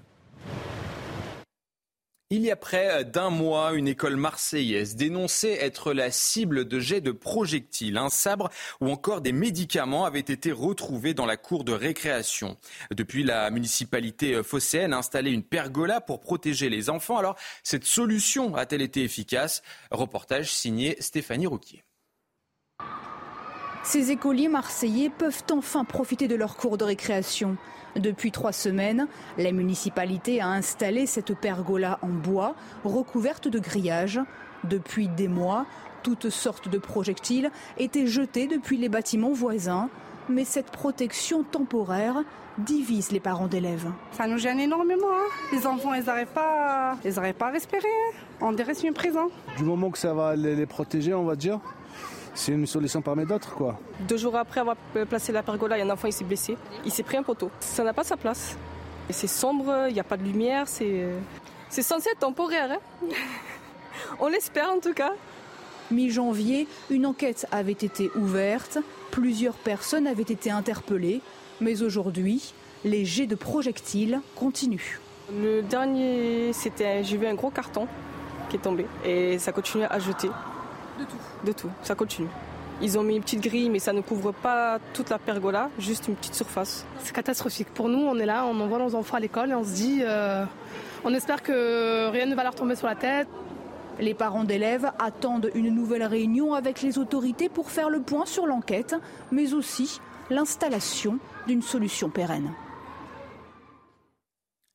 Il 2.37 2.43
y 2.43 2.51
a 2.51 2.57
près 2.57 3.05
d'un 3.05 3.31
mois, 3.31 3.75
une 3.75 3.87
école 3.87 4.17
marseillaise 4.17 4.97
dénonçait 4.97 5.65
être 5.65 5.93
la 5.93 6.11
cible 6.11 6.65
de 6.65 6.81
jets 6.81 7.01
de 7.01 7.13
projectiles. 7.13 7.97
Un 7.97 8.09
sabre 8.11 8.51
ou 8.81 8.91
encore 8.91 9.21
des 9.21 9.31
médicaments 9.31 10.05
avaient 10.05 10.19
été 10.19 10.51
retrouvés 10.51 11.15
dans 11.15 11.27
la 11.27 11.37
cour 11.37 11.63
de 11.63 11.71
récréation. 11.71 12.57
Depuis, 12.91 13.23
la 13.23 13.51
municipalité 13.51 14.43
phocéenne 14.43 14.95
a 14.95 14.99
installé 14.99 15.31
une 15.31 15.45
pergola 15.45 16.01
pour 16.01 16.19
protéger 16.19 16.69
les 16.71 16.91
enfants. 16.91 17.19
Alors, 17.19 17.37
cette 17.63 17.85
solution 17.85 18.57
a-t-elle 18.57 18.83
été 18.83 19.05
efficace? 19.05 19.63
Reportage 19.93 20.53
signé 20.53 20.97
Stéphanie 20.99 21.47
Rouquier. 21.47 21.85
Ces 23.85 24.11
écoliers 24.11 24.49
marseillais 24.49 25.11
peuvent 25.11 25.45
enfin 25.53 25.85
profiter 25.85 26.27
de 26.27 26.35
leur 26.35 26.57
cours 26.57 26.79
de 26.79 26.85
récréation. 26.85 27.59
Depuis 27.97 28.33
trois 28.33 28.53
semaines, 28.53 29.07
la 29.37 29.53
municipalité 29.53 30.41
a 30.41 30.49
installé 30.49 31.05
cette 31.05 31.37
pergola 31.39 31.99
en 32.01 32.09
bois 32.09 32.55
recouverte 32.83 33.47
de 33.47 33.59
grillages. 33.59 34.21
Depuis 34.65 35.09
des 35.09 35.29
mois, 35.29 35.67
toutes 36.03 36.31
sortes 36.31 36.71
de 36.71 36.79
projectiles 36.79 37.51
étaient 37.77 38.07
jetés 38.07 38.47
depuis 38.47 38.79
les 38.79 38.89
bâtiments 38.89 39.35
voisins. 39.35 39.91
Mais 40.31 40.45
cette 40.45 40.71
protection 40.71 41.43
temporaire 41.43 42.25
divise 42.57 43.13
les 43.13 43.21
parents 43.21 43.49
d'élèves. 43.49 43.91
Ça 44.13 44.27
nous 44.27 44.39
gêne 44.39 44.61
énormément. 44.61 45.13
Hein. 45.13 45.29
Les 45.53 45.67
enfants, 45.67 45.93
ils 45.93 46.05
n'arrivent 46.05 46.27
pas, 46.29 46.97
pas 47.39 47.47
à 47.47 47.51
respirer. 47.51 47.83
Hein. 47.83 48.17
On 48.41 48.53
dirait 48.53 48.73
une 48.73 48.95
prison. 48.95 49.29
Du 49.59 49.65
moment 49.65 49.91
que 49.91 49.99
ça 49.99 50.15
va 50.15 50.35
les 50.37 50.65
protéger, 50.65 51.13
on 51.13 51.25
va 51.25 51.37
dire, 51.37 51.61
c'est 52.35 52.53
une 52.53 52.67
solution 52.67 53.01
parmi 53.01 53.25
d'autres. 53.25 53.55
quoi. 53.55 53.79
Deux 54.01 54.17
jours 54.17 54.37
après 54.37 54.61
avoir 54.61 54.77
placé 55.09 55.33
la 55.33 55.43
pergola, 55.43 55.77
il 55.77 55.81
y 55.81 55.83
a 55.83 55.87
un 55.87 55.91
enfant 55.91 56.09
qui 56.09 56.13
s'est 56.13 56.25
blessé. 56.25 56.57
Il 56.85 56.91
s'est 56.91 57.03
pris 57.03 57.17
un 57.17 57.23
poteau. 57.23 57.51
Ça 57.61 57.85
n'a 57.85 57.93
pas 57.93 58.05
sa 58.05 58.17
place. 58.17 58.57
C'est 59.11 59.27
sombre, 59.27 59.87
il 59.89 59.95
n'y 59.95 60.01
a 60.01 60.05
pas 60.05 60.17
de 60.17 60.25
lumière, 60.25 60.67
c'est, 60.67 61.07
c'est 61.69 61.83
censé 61.83 62.11
être 62.11 62.21
temporaire. 62.21 62.73
Hein. 62.73 63.07
On 64.21 64.29
l'espère 64.29 64.71
en 64.71 64.81
tout 64.81 64.95
cas. 64.95 65.13
Mi-janvier, 65.91 66.67
une 66.91 67.05
enquête 67.07 67.47
avait 67.53 67.73
été 67.73 68.11
ouverte, 68.17 68.79
plusieurs 69.11 69.55
personnes 69.55 70.07
avaient 70.07 70.23
été 70.23 70.51
interpellées, 70.51 71.21
mais 71.61 71.83
aujourd'hui, 71.83 72.55
les 72.85 73.05
jets 73.05 73.27
de 73.27 73.35
projectiles 73.35 74.21
continuent. 74.35 74.99
Le 75.33 75.63
dernier, 75.63 76.53
c'était, 76.53 77.05
j'ai 77.05 77.17
vu 77.19 77.27
un 77.27 77.35
gros 77.35 77.51
carton 77.51 77.87
qui 78.49 78.57
est 78.57 78.61
tombé 78.61 78.87
et 79.05 79.39
ça 79.39 79.53
continue 79.53 79.85
à 79.85 79.99
jeter. 79.99 80.31
De 80.99 81.05
tout 81.05 81.17
De 81.45 81.53
tout, 81.53 81.71
ça 81.83 81.95
continue. 81.95 82.29
Ils 82.83 82.99
ont 82.99 83.03
mis 83.03 83.17
une 83.17 83.23
petite 83.23 83.41
grille, 83.41 83.71
mais 83.71 83.79
ça 83.79 83.93
ne 83.93 84.01
couvre 84.01 84.33
pas 84.33 84.79
toute 84.93 85.11
la 85.11 85.19
pergola, 85.19 85.71
juste 85.79 86.09
une 86.09 86.17
petite 86.17 86.35
surface. 86.35 86.85
C'est 86.99 87.15
catastrophique. 87.15 87.69
Pour 87.73 87.89
nous, 87.89 88.01
on 88.01 88.19
est 88.19 88.27
là, 88.27 88.45
on 88.47 88.59
envoie 88.61 88.79
nos 88.79 88.95
enfants 88.95 89.17
à 89.17 89.21
l'école 89.21 89.51
et 89.51 89.55
on 89.55 89.65
se 89.65 89.75
dit, 89.75 90.01
euh, 90.03 90.45
on 91.05 91.15
espère 91.15 91.43
que 91.43 92.09
rien 92.11 92.27
ne 92.27 92.35
va 92.35 92.43
leur 92.43 92.55
tomber 92.55 92.75
sur 92.75 92.89
la 92.89 92.97
tête. 92.97 93.29
Les 94.01 94.15
parents 94.15 94.43
d'élèves 94.43 94.91
attendent 94.99 95.51
une 95.55 95.73
nouvelle 95.73 96.03
réunion 96.03 96.55
avec 96.55 96.83
les 96.83 96.99
autorités 96.99 97.49
pour 97.49 97.71
faire 97.71 97.91
le 97.91 98.01
point 98.01 98.27
sur 98.27 98.47
l'enquête, 98.47 98.97
mais 99.31 99.55
aussi 99.55 100.01
l'installation 100.31 101.19
d'une 101.47 101.63
solution 101.63 102.11
pérenne. 102.11 102.51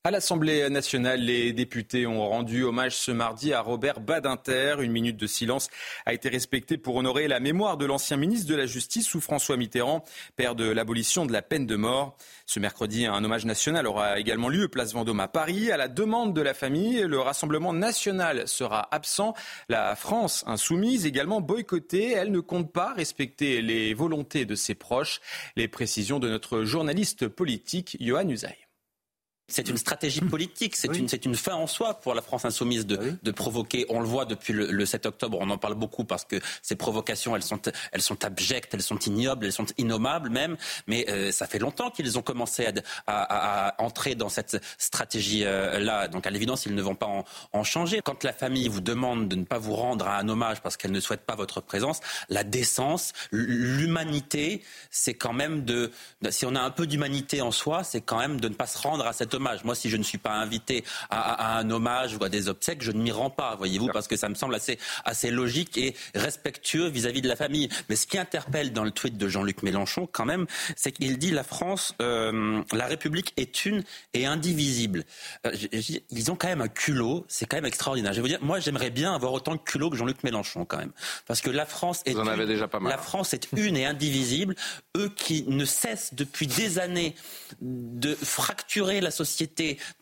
À 0.06 0.12
l'Assemblée 0.12 0.70
nationale, 0.70 1.20
les 1.20 1.51
députés 1.51 2.08
ont 2.08 2.25
rendu 2.25 2.63
hommage 2.63 2.96
ce 2.96 3.12
mardi 3.12 3.51
à 3.51 3.60
Robert 3.60 4.00
Badinter. 4.00 4.77
Une 4.79 4.94
minute 4.94 5.18
de 5.18 5.27
silence 5.27 5.68
a 6.06 6.13
été 6.13 6.29
respectée 6.29 6.77
pour 6.77 6.96
honorer 6.96 7.27
la 7.27 7.41
mémoire 7.41 7.75
de 7.75 7.86
l'ancien 7.86 8.15
ministre 8.15 8.50
de 8.50 8.56
la 8.56 8.65
Justice 8.65 9.06
sous 9.06 9.20
François 9.20 9.58
Mitterrand, 9.58 10.06
père 10.38 10.56
de 10.56 10.63
l'abolition 10.63 11.25
de 11.25 11.34
la 11.34 11.41
peine 11.41 11.65
de 11.65 11.75
mort. 11.75 12.15
Ce 12.46 12.62
mercredi, 12.62 13.08
un 13.08 13.22
hommage 13.25 13.44
national 13.44 13.88
aura 13.88 14.22
également 14.22 14.48
lieu 14.48 14.70
place 14.70 14.94
Vendôme 14.94 15.20
à 15.20 15.27
Paris. 15.27 15.70
À 15.70 15.75
la 15.75 15.89
demande 15.89 16.34
de 16.34 16.41
la 16.41 16.53
famille, 16.53 17.01
le 17.01 17.20
Rassemblement 17.20 17.74
national 17.74 18.48
sera 18.48 18.88
absent. 18.96 19.34
La 19.68 19.98
France 19.98 20.46
insoumise 20.48 21.06
également 21.06 21.41
boycottée. 21.41 22.13
Elle 22.13 22.32
ne 22.32 22.39
compte 22.39 22.72
pas 22.72 22.94
respecter 22.94 23.62
les 23.62 23.94
volontés 23.94 24.46
de 24.46 24.56
ses 24.56 24.75
proches. 24.75 25.20
Les 25.58 25.68
précisions 25.68 26.20
de 26.20 26.29
notre 26.29 26.63
journaliste 26.63 27.27
politique, 27.27 27.98
Johan 28.00 28.29
Usaï. 28.29 28.68
C'est 29.50 29.68
une 29.70 29.77
stratégie 29.77 30.22
politique, 30.22 30.75
c'est 30.75 30.96
une, 30.96 31.08
une 31.25 31.36
fin 31.36 31.53
en 31.53 31.68
soi 31.68 31.96
pour 31.96 32.13
la 32.13 32.22
France 32.22 32.46
insoumise 32.46 32.86
de, 32.86 33.00
ah 33.01 33.15
de 33.22 33.32
provoquer. 33.32 33.86
On 33.89 34.00
le 34.00 34.06
voit 34.08 34.25
depuis 34.25 34.53
le, 34.53 34.68
le, 34.68 34.86
7 34.86 35.06
octobre, 35.06 35.38
on 35.41 35.50
en 35.50 35.58
parle 35.58 35.75
beaucoup 35.75 36.03
parce 36.03 36.25
que 36.25 36.38
ces 36.62 36.75
provocations, 36.75 37.36
elles 37.36 37.44
sont, 37.44 37.60
elles 37.91 38.01
sont 38.01 38.24
abjectes, 38.24 38.74
elles 38.74 38.82
sont 38.82 39.00
ignobles, 39.00 39.46
elles 39.46 39.53
sont 39.53 39.65
innommables 39.77 40.29
même. 40.29 40.58
Mais 40.88 41.10
euh, 41.10 41.32
ça 41.32 41.48
fait 41.48 41.60
longtemps 41.60 41.89
qu'ils 41.89 42.18
ont 42.18 42.22
commencé 42.22 42.65
à, 42.65 42.74
à, 43.08 43.68
à, 43.68 43.82
entrer 43.82 44.15
dans 44.15 44.29
cette 44.29 44.62
stratégie-là. 44.77 46.03
Euh, 46.03 46.08
Donc 46.08 46.27
à 46.27 46.29
l'évidence, 46.29 46.65
ils 46.65 46.75
ne 46.75 46.82
vont 46.82 46.96
pas 46.96 47.08
en, 47.08 47.25
en, 47.53 47.63
changer. 47.63 48.01
Quand 48.03 48.24
la 48.24 48.34
famille 48.34 48.68
vous 48.68 48.82
demande 48.82 49.27
de 49.27 49.36
ne 49.36 49.44
pas 49.46 49.58
vous 49.58 49.75
rendre 49.75 50.08
à 50.08 50.18
un 50.18 50.29
hommage 50.29 50.62
parce 50.62 50.77
qu'elle 50.77 50.91
ne 50.91 51.00
souhaite 51.00 51.25
pas 51.25 51.36
votre 51.36 51.62
présence, 51.62 52.00
la 52.29 52.44
décence, 52.44 53.13
l'humanité, 53.32 54.63
c'est 54.91 55.13
quand 55.13 55.34
même 55.34 55.65
de. 55.65 55.91
Si 56.29 56.46
on 56.46 56.56
a 56.56 56.62
un 56.62 56.72
peu 56.72 56.88
d'humanité 56.88 57.41
en 57.41 57.51
soi, 57.51 57.84
c'est 57.84 58.01
quand 58.01 58.20
même 58.20 58.39
de 58.39 58.50
ne 58.50 58.53
pas 58.53 58.68
se 58.68 58.77
rendre 58.77 59.06
à 59.06 59.13
cet 59.13 59.34
moi, 59.39 59.75
si 59.75 59.89
je 59.89 59.98
ne 59.98 60.03
suis 60.03 60.17
pas 60.17 60.34
invité 60.34 60.84
à, 61.10 61.58
un 61.58 61.69
hommage 61.69 62.15
ou 62.15 62.24
à 62.24 62.29
des 62.29 62.48
obsèques, 62.50 62.84
je 62.84 62.91
ne 62.91 63.01
m'y 63.01 63.12
rends 63.12 63.29
pas, 63.29 63.55
voyez-vous, 63.55 63.88
parce 63.88 64.08
que 64.08 64.17
ça 64.17 64.29
me 64.29 64.36
semble 64.36 64.55
assez, 64.55 64.77
assez 65.05 65.31
logique 65.31 65.77
et 65.77 65.96
respectueux 66.15 66.88
vis-à-vis 66.88 67.22
de 67.22 67.27
la 67.27 67.36
famille. 67.36 67.69
Mais 67.89 67.96
ce 67.96 68.08
qui 68.08 68.17
interpelle 68.17 68.74
dans 68.74 68.84
le 68.84 68.91
tweet 68.91 69.17
de 69.17 69.27
Jean-Luc 69.27 69.63
Mélenchon, 69.63 70.08
quand 70.12 70.25
même, 70.25 70.46
c'est 70.75 70.91
qu'il 70.91 71.17
dit 71.17 71.31
la 71.31 71.43
France, 71.43 71.96
euh, 72.01 72.62
la 72.74 72.86
République 72.86 73.34
est 73.38 73.65
une 73.65 73.84
et 74.13 74.25
indivisible. 74.25 75.03
Euh, 75.46 75.55
ils 76.10 76.31
ont 76.31 76.36
quand 76.36 76.48
même 76.48 76.62
un 76.62 76.67
culot, 76.67 77.25
c'est 77.27 77.46
quand 77.46 77.58
même 77.58 77.65
extraordinaire. 77.65 78.13
Je 78.13 78.17
vais 78.17 78.22
vous 78.22 78.27
dire, 78.27 78.39
moi, 78.41 78.60
j'aimerais 78.60 78.89
bien 78.89 79.13
avoir 79.13 79.34
autant 79.34 79.53
de 79.53 79.62
culot 79.62 79.89
que 79.89 79.98
Jean-Luc 79.98 80.24
Mélenchon, 80.24 80.65
quand 80.65 80.77
même, 80.77 80.91
parce 81.25 81.41
que 81.41 81.50
la 81.50 81.65
France 81.65 82.01
est, 82.05 82.13
une, 82.13 82.46
déjà 82.46 82.67
pas 82.67 82.79
mal. 82.79 82.91
la 82.91 82.98
France 82.98 83.34
est 83.34 83.50
une 83.55 83.77
et 83.77 83.86
indivisible. 83.86 84.55
Eux 84.98 85.12
qui 85.15 85.46
ne 85.48 85.65
cessent 85.65 86.13
depuis 86.13 86.48
des 86.48 86.79
années 86.79 87.15
de 87.62 88.15
fracturer 88.15 89.01
la 89.01 89.12
société 89.12 89.28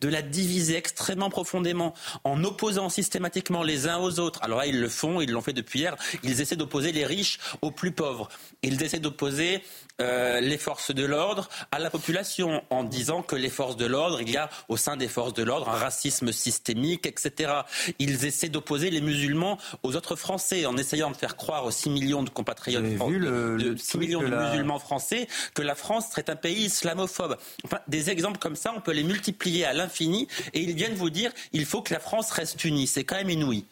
de 0.00 0.08
la 0.08 0.22
diviser 0.22 0.76
extrêmement 0.76 1.30
profondément 1.30 1.94
en 2.24 2.42
opposant 2.44 2.88
systématiquement 2.88 3.62
les 3.62 3.88
uns 3.88 3.98
aux 3.98 4.18
autres. 4.18 4.42
Alors 4.42 4.58
là, 4.58 4.66
ils 4.66 4.80
le 4.80 4.88
font, 4.88 5.20
ils 5.20 5.30
l'ont 5.30 5.42
fait 5.42 5.52
depuis 5.52 5.80
hier. 5.80 5.96
Ils 6.22 6.40
essaient 6.40 6.56
d'opposer 6.56 6.92
les 6.92 7.04
riches 7.04 7.38
aux 7.62 7.70
plus 7.70 7.92
pauvres. 7.92 8.28
Ils 8.62 8.82
essaient 8.82 9.00
d'opposer 9.00 9.62
euh, 10.00 10.40
les 10.40 10.58
forces 10.58 10.94
de 10.94 11.04
l'ordre 11.04 11.48
à 11.72 11.78
la 11.78 11.90
population 11.90 12.62
en 12.70 12.84
disant 12.84 13.22
que 13.22 13.36
les 13.36 13.50
forces 13.50 13.76
de 13.76 13.86
l'ordre, 13.86 14.20
il 14.20 14.30
y 14.30 14.36
a 14.36 14.48
au 14.68 14.76
sein 14.76 14.96
des 14.96 15.08
forces 15.08 15.34
de 15.34 15.42
l'ordre 15.42 15.68
un 15.68 15.76
racisme 15.76 16.32
systémique, 16.32 17.06
etc. 17.06 17.52
Ils 17.98 18.24
essaient 18.24 18.48
d'opposer 18.48 18.90
les 18.90 19.00
musulmans 19.00 19.58
aux 19.82 19.96
autres 19.96 20.16
Français 20.16 20.66
en 20.66 20.76
essayant 20.76 21.10
de 21.10 21.16
faire 21.16 21.36
croire 21.36 21.64
aux 21.64 21.70
6 21.70 21.90
millions 21.90 22.22
de 22.22 22.30
compatriotes, 22.30 22.84
de, 22.84 23.76
6 23.76 23.98
millions 23.98 24.22
de 24.22 24.28
musulmans 24.28 24.78
français 24.78 25.28
que 25.54 25.62
la 25.62 25.74
France 25.74 26.10
serait 26.10 26.30
un 26.30 26.36
pays 26.36 26.66
islamophobe. 26.66 27.36
Enfin, 27.64 27.80
des 27.88 28.10
exemples 28.10 28.38
comme 28.38 28.56
ça, 28.56 28.72
on 28.76 28.80
peut 28.80 28.92
les 28.92 29.04
multiplier 29.04 29.64
à 29.64 29.72
l'infini 29.72 30.28
et 30.54 30.60
ils 30.60 30.74
viennent 30.74 30.94
vous 30.94 31.10
dire 31.10 31.32
il 31.52 31.64
faut 31.64 31.82
que 31.82 31.92
la 31.92 32.00
France 32.00 32.30
reste 32.30 32.64
unie. 32.64 32.86
C'est 32.86 33.04
quand 33.04 33.16
même 33.16 33.30
inouï. 33.30 33.64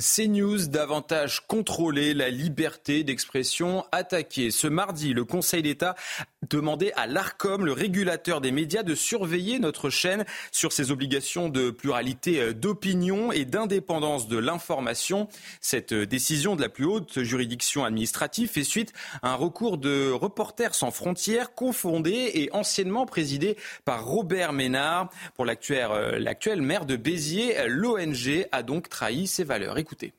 CNews 0.00 0.66
davantage 0.66 1.46
contrôler 1.46 2.14
la 2.14 2.28
liberté 2.28 3.04
d'expression 3.04 3.84
attaquée. 3.92 4.50
Ce 4.50 4.66
mardi, 4.66 5.12
le 5.12 5.24
Conseil 5.24 5.62
d'État 5.62 5.94
demandait 6.50 6.92
à 6.94 7.06
l'ARCOM, 7.06 7.64
le 7.64 7.72
régulateur 7.72 8.40
des 8.40 8.52
médias, 8.52 8.82
de 8.82 8.94
surveiller 8.94 9.58
notre 9.58 9.90
chaîne 9.90 10.24
sur 10.50 10.72
ses 10.72 10.90
obligations 10.90 11.48
de 11.48 11.70
pluralité 11.70 12.40
euh, 12.40 12.52
d'opinion 12.52 13.32
et 13.32 13.44
d'indépendance 13.44 14.28
de 14.28 14.38
l'information. 14.38 15.28
Cette 15.60 15.92
euh, 15.92 16.06
décision 16.06 16.56
de 16.56 16.62
la 16.62 16.68
plus 16.68 16.84
haute 16.84 17.22
juridiction 17.22 17.84
administrative 17.84 18.48
fait 18.48 18.64
suite 18.64 18.92
à 19.22 19.32
un 19.32 19.34
recours 19.34 19.78
de 19.78 20.10
Reporters 20.10 20.74
sans 20.74 20.90
frontières, 20.90 21.54
confondé 21.54 22.30
et 22.34 22.50
anciennement 22.52 23.06
présidé 23.06 23.56
par 23.84 24.04
Robert 24.04 24.52
Ménard. 24.52 25.10
Pour 25.34 25.46
euh, 25.46 26.18
l'actuel 26.18 26.62
maire 26.62 26.86
de 26.86 26.96
Béziers, 26.96 27.56
l'ONG 27.66 28.46
a 28.52 28.62
donc 28.62 28.88
trahi 28.88 29.26
ses 29.26 29.44
valeurs. 29.44 29.78
Écoutez. 29.78 30.12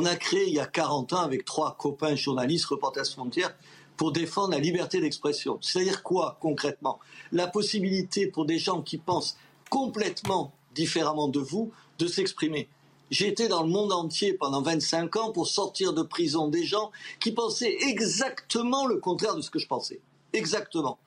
On 0.00 0.06
a 0.06 0.14
créé 0.14 0.46
il 0.46 0.54
y 0.54 0.60
a 0.60 0.66
40 0.66 1.12
ans 1.12 1.22
avec 1.22 1.44
trois 1.44 1.76
copains 1.76 2.14
journalistes, 2.14 2.66
Reporters 2.66 3.04
sans 3.04 3.14
frontières, 3.14 3.56
pour 3.98 4.12
défendre 4.12 4.52
la 4.52 4.60
liberté 4.60 5.00
d'expression. 5.00 5.58
C'est-à-dire 5.60 6.02
quoi 6.02 6.38
concrètement? 6.40 7.00
La 7.32 7.48
possibilité 7.48 8.28
pour 8.28 8.46
des 8.46 8.58
gens 8.58 8.80
qui 8.80 8.96
pensent 8.96 9.36
complètement 9.68 10.52
différemment 10.74 11.28
de 11.28 11.40
vous 11.40 11.72
de 11.98 12.06
s'exprimer. 12.06 12.68
J'ai 13.10 13.26
été 13.26 13.48
dans 13.48 13.62
le 13.62 13.68
monde 13.68 13.92
entier 13.92 14.34
pendant 14.34 14.62
25 14.62 15.16
ans 15.16 15.32
pour 15.32 15.48
sortir 15.48 15.92
de 15.92 16.02
prison 16.02 16.48
des 16.48 16.64
gens 16.64 16.92
qui 17.20 17.32
pensaient 17.32 17.76
exactement 17.80 18.86
le 18.86 18.98
contraire 18.98 19.34
de 19.34 19.40
ce 19.40 19.50
que 19.50 19.58
je 19.58 19.66
pensais. 19.66 20.00
Exactement. 20.32 20.98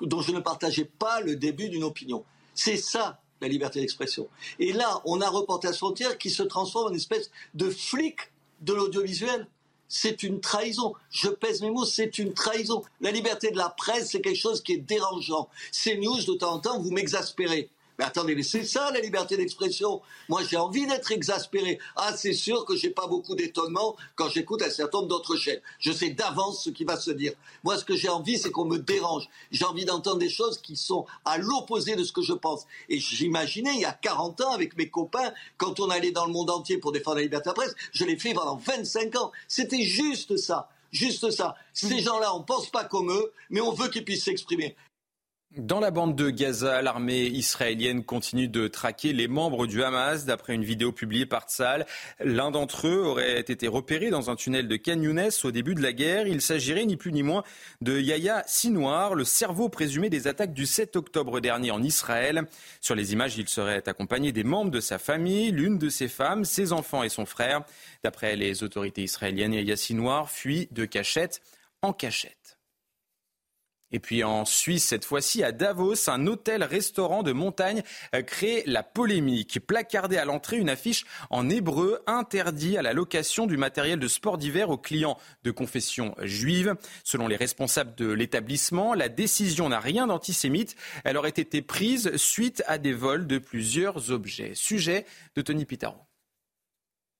Dont 0.00 0.22
je 0.22 0.30
ne 0.30 0.40
partageais 0.40 0.84
pas 0.84 1.20
le 1.20 1.36
début 1.36 1.68
d'une 1.68 1.84
opinion. 1.84 2.24
C'est 2.54 2.76
ça 2.76 3.20
la 3.40 3.48
liberté 3.48 3.80
d'expression. 3.80 4.28
Et 4.58 4.72
là, 4.72 5.00
on 5.04 5.20
a 5.20 5.28
Reporters 5.28 5.74
frontières 5.74 6.18
qui 6.18 6.30
se 6.30 6.42
transforme 6.42 6.86
en 6.86 6.90
une 6.90 6.96
espèce 6.96 7.30
de 7.54 7.68
flic 7.70 8.18
de 8.60 8.74
l'audiovisuel 8.74 9.48
c'est 9.88 10.22
une 10.22 10.40
trahison. 10.40 10.94
Je 11.10 11.28
pèse 11.28 11.62
mes 11.62 11.70
mots, 11.70 11.84
c'est 11.84 12.18
une 12.18 12.34
trahison. 12.34 12.82
La 13.00 13.10
liberté 13.10 13.50
de 13.50 13.56
la 13.56 13.70
presse, 13.70 14.10
c'est 14.10 14.20
quelque 14.20 14.38
chose 14.38 14.62
qui 14.62 14.74
est 14.74 14.78
dérangeant. 14.78 15.48
Ces 15.72 15.96
news, 15.96 16.22
de 16.22 16.34
temps 16.34 16.54
en 16.54 16.58
temps, 16.60 16.80
vous 16.80 16.90
m'exaspérez. 16.90 17.70
Mais 17.98 18.04
attendez, 18.04 18.40
c'est 18.44 18.64
ça 18.64 18.90
la 18.92 19.00
liberté 19.00 19.36
d'expression. 19.36 20.00
Moi, 20.28 20.42
j'ai 20.48 20.56
envie 20.56 20.86
d'être 20.86 21.10
exaspéré. 21.10 21.80
Ah, 21.96 22.12
c'est 22.16 22.32
sûr 22.32 22.64
que 22.64 22.76
j'ai 22.76 22.90
pas 22.90 23.08
beaucoup 23.08 23.34
d'étonnement 23.34 23.96
quand 24.14 24.28
j'écoute 24.28 24.62
un 24.62 24.70
certain 24.70 24.98
nombre 24.98 25.08
d'autres 25.08 25.36
chaînes. 25.36 25.60
Je 25.80 25.90
sais 25.90 26.10
d'avance 26.10 26.62
ce 26.62 26.70
qui 26.70 26.84
va 26.84 26.96
se 26.96 27.10
dire. 27.10 27.32
Moi, 27.64 27.76
ce 27.76 27.84
que 27.84 27.96
j'ai 27.96 28.08
envie, 28.08 28.38
c'est 28.38 28.52
qu'on 28.52 28.66
me 28.66 28.78
dérange. 28.78 29.28
J'ai 29.50 29.64
envie 29.64 29.84
d'entendre 29.84 30.18
des 30.18 30.30
choses 30.30 30.58
qui 30.58 30.76
sont 30.76 31.06
à 31.24 31.38
l'opposé 31.38 31.96
de 31.96 32.04
ce 32.04 32.12
que 32.12 32.22
je 32.22 32.34
pense. 32.34 32.66
Et 32.88 33.00
j'imaginais, 33.00 33.74
il 33.74 33.80
y 33.80 33.84
a 33.84 33.92
40 33.92 34.42
ans, 34.42 34.52
avec 34.52 34.76
mes 34.76 34.88
copains, 34.88 35.32
quand 35.56 35.80
on 35.80 35.90
allait 35.90 36.12
dans 36.12 36.26
le 36.26 36.32
monde 36.32 36.50
entier 36.50 36.78
pour 36.78 36.92
défendre 36.92 37.16
la 37.16 37.22
liberté 37.22 37.50
de 37.50 37.50
la 37.50 37.54
presse, 37.54 37.74
je 37.92 38.04
l'ai 38.04 38.16
fait 38.16 38.32
pendant 38.32 38.56
25 38.56 39.16
ans. 39.16 39.32
C'était 39.48 39.82
juste 39.82 40.36
ça. 40.36 40.68
Juste 40.92 41.30
ça. 41.32 41.56
Ces 41.74 41.96
mmh. 41.96 42.00
gens-là, 42.00 42.34
on 42.34 42.42
pense 42.42 42.70
pas 42.70 42.84
comme 42.84 43.10
eux, 43.10 43.32
mais 43.50 43.60
on 43.60 43.72
veut 43.72 43.88
qu'ils 43.88 44.04
puissent 44.04 44.24
s'exprimer. 44.24 44.74
Dans 45.56 45.80
la 45.80 45.90
bande 45.90 46.14
de 46.14 46.28
Gaza, 46.28 46.82
l'armée 46.82 47.24
israélienne 47.24 48.04
continue 48.04 48.48
de 48.48 48.68
traquer 48.68 49.14
les 49.14 49.28
membres 49.28 49.66
du 49.66 49.82
Hamas. 49.82 50.26
D'après 50.26 50.54
une 50.54 50.62
vidéo 50.62 50.92
publiée 50.92 51.24
par 51.24 51.48
Tzal, 51.48 51.86
l'un 52.20 52.50
d'entre 52.50 52.86
eux 52.86 53.02
aurait 53.02 53.40
été 53.40 53.66
repéré 53.66 54.10
dans 54.10 54.28
un 54.28 54.36
tunnel 54.36 54.68
de 54.68 54.76
Khan 54.76 55.02
au 55.44 55.50
début 55.50 55.74
de 55.74 55.80
la 55.80 55.94
guerre. 55.94 56.26
Il 56.26 56.42
s'agirait 56.42 56.84
ni 56.84 56.96
plus 56.96 57.12
ni 57.12 57.22
moins 57.22 57.44
de 57.80 57.98
Yahya 57.98 58.44
Sinoir, 58.46 59.14
le 59.14 59.24
cerveau 59.24 59.70
présumé 59.70 60.10
des 60.10 60.26
attaques 60.26 60.52
du 60.52 60.66
7 60.66 60.96
octobre 60.96 61.40
dernier 61.40 61.70
en 61.70 61.82
Israël. 61.82 62.46
Sur 62.82 62.94
les 62.94 63.14
images, 63.14 63.38
il 63.38 63.48
serait 63.48 63.88
accompagné 63.88 64.32
des 64.32 64.44
membres 64.44 64.70
de 64.70 64.80
sa 64.80 64.98
famille, 64.98 65.50
l'une 65.50 65.78
de 65.78 65.88
ses 65.88 66.08
femmes, 66.08 66.44
ses 66.44 66.74
enfants 66.74 67.02
et 67.02 67.08
son 67.08 67.24
frère. 67.24 67.62
D'après 68.04 68.36
les 68.36 68.62
autorités 68.62 69.02
israéliennes, 69.02 69.54
Yahya 69.54 69.76
Sinoir 69.76 70.30
fuit 70.30 70.68
de 70.72 70.84
cachette 70.84 71.40
en 71.80 71.94
cachette. 71.94 72.57
Et 73.90 74.00
puis 74.00 74.22
en 74.22 74.44
Suisse, 74.44 74.84
cette 74.84 75.04
fois-ci 75.04 75.42
à 75.42 75.52
Davos, 75.52 76.10
un 76.10 76.26
hôtel-restaurant 76.26 77.22
de 77.22 77.32
montagne 77.32 77.82
crée 78.26 78.62
la 78.66 78.82
polémique. 78.82 79.60
Placardé 79.66 80.18
à 80.18 80.24
l'entrée 80.24 80.58
une 80.58 80.68
affiche 80.68 81.06
en 81.30 81.48
hébreu 81.48 82.00
interdit 82.06 82.76
à 82.76 82.82
la 82.82 82.92
location 82.92 83.46
du 83.46 83.56
matériel 83.56 83.98
de 83.98 84.08
sport 84.08 84.36
d'hiver 84.36 84.68
aux 84.68 84.76
clients 84.76 85.18
de 85.44 85.50
confession 85.50 86.14
juive. 86.20 86.74
Selon 87.02 87.28
les 87.28 87.36
responsables 87.36 87.94
de 87.94 88.10
l'établissement, 88.10 88.92
la 88.92 89.08
décision 89.08 89.70
n'a 89.70 89.80
rien 89.80 90.06
d'antisémite. 90.06 90.76
Elle 91.04 91.16
aurait 91.16 91.30
été 91.30 91.62
prise 91.62 92.14
suite 92.16 92.62
à 92.66 92.78
des 92.78 92.92
vols 92.92 93.26
de 93.26 93.38
plusieurs 93.38 94.10
objets. 94.10 94.52
Sujet 94.54 95.06
de 95.34 95.42
Tony 95.42 95.64
Pitaro. 95.64 95.96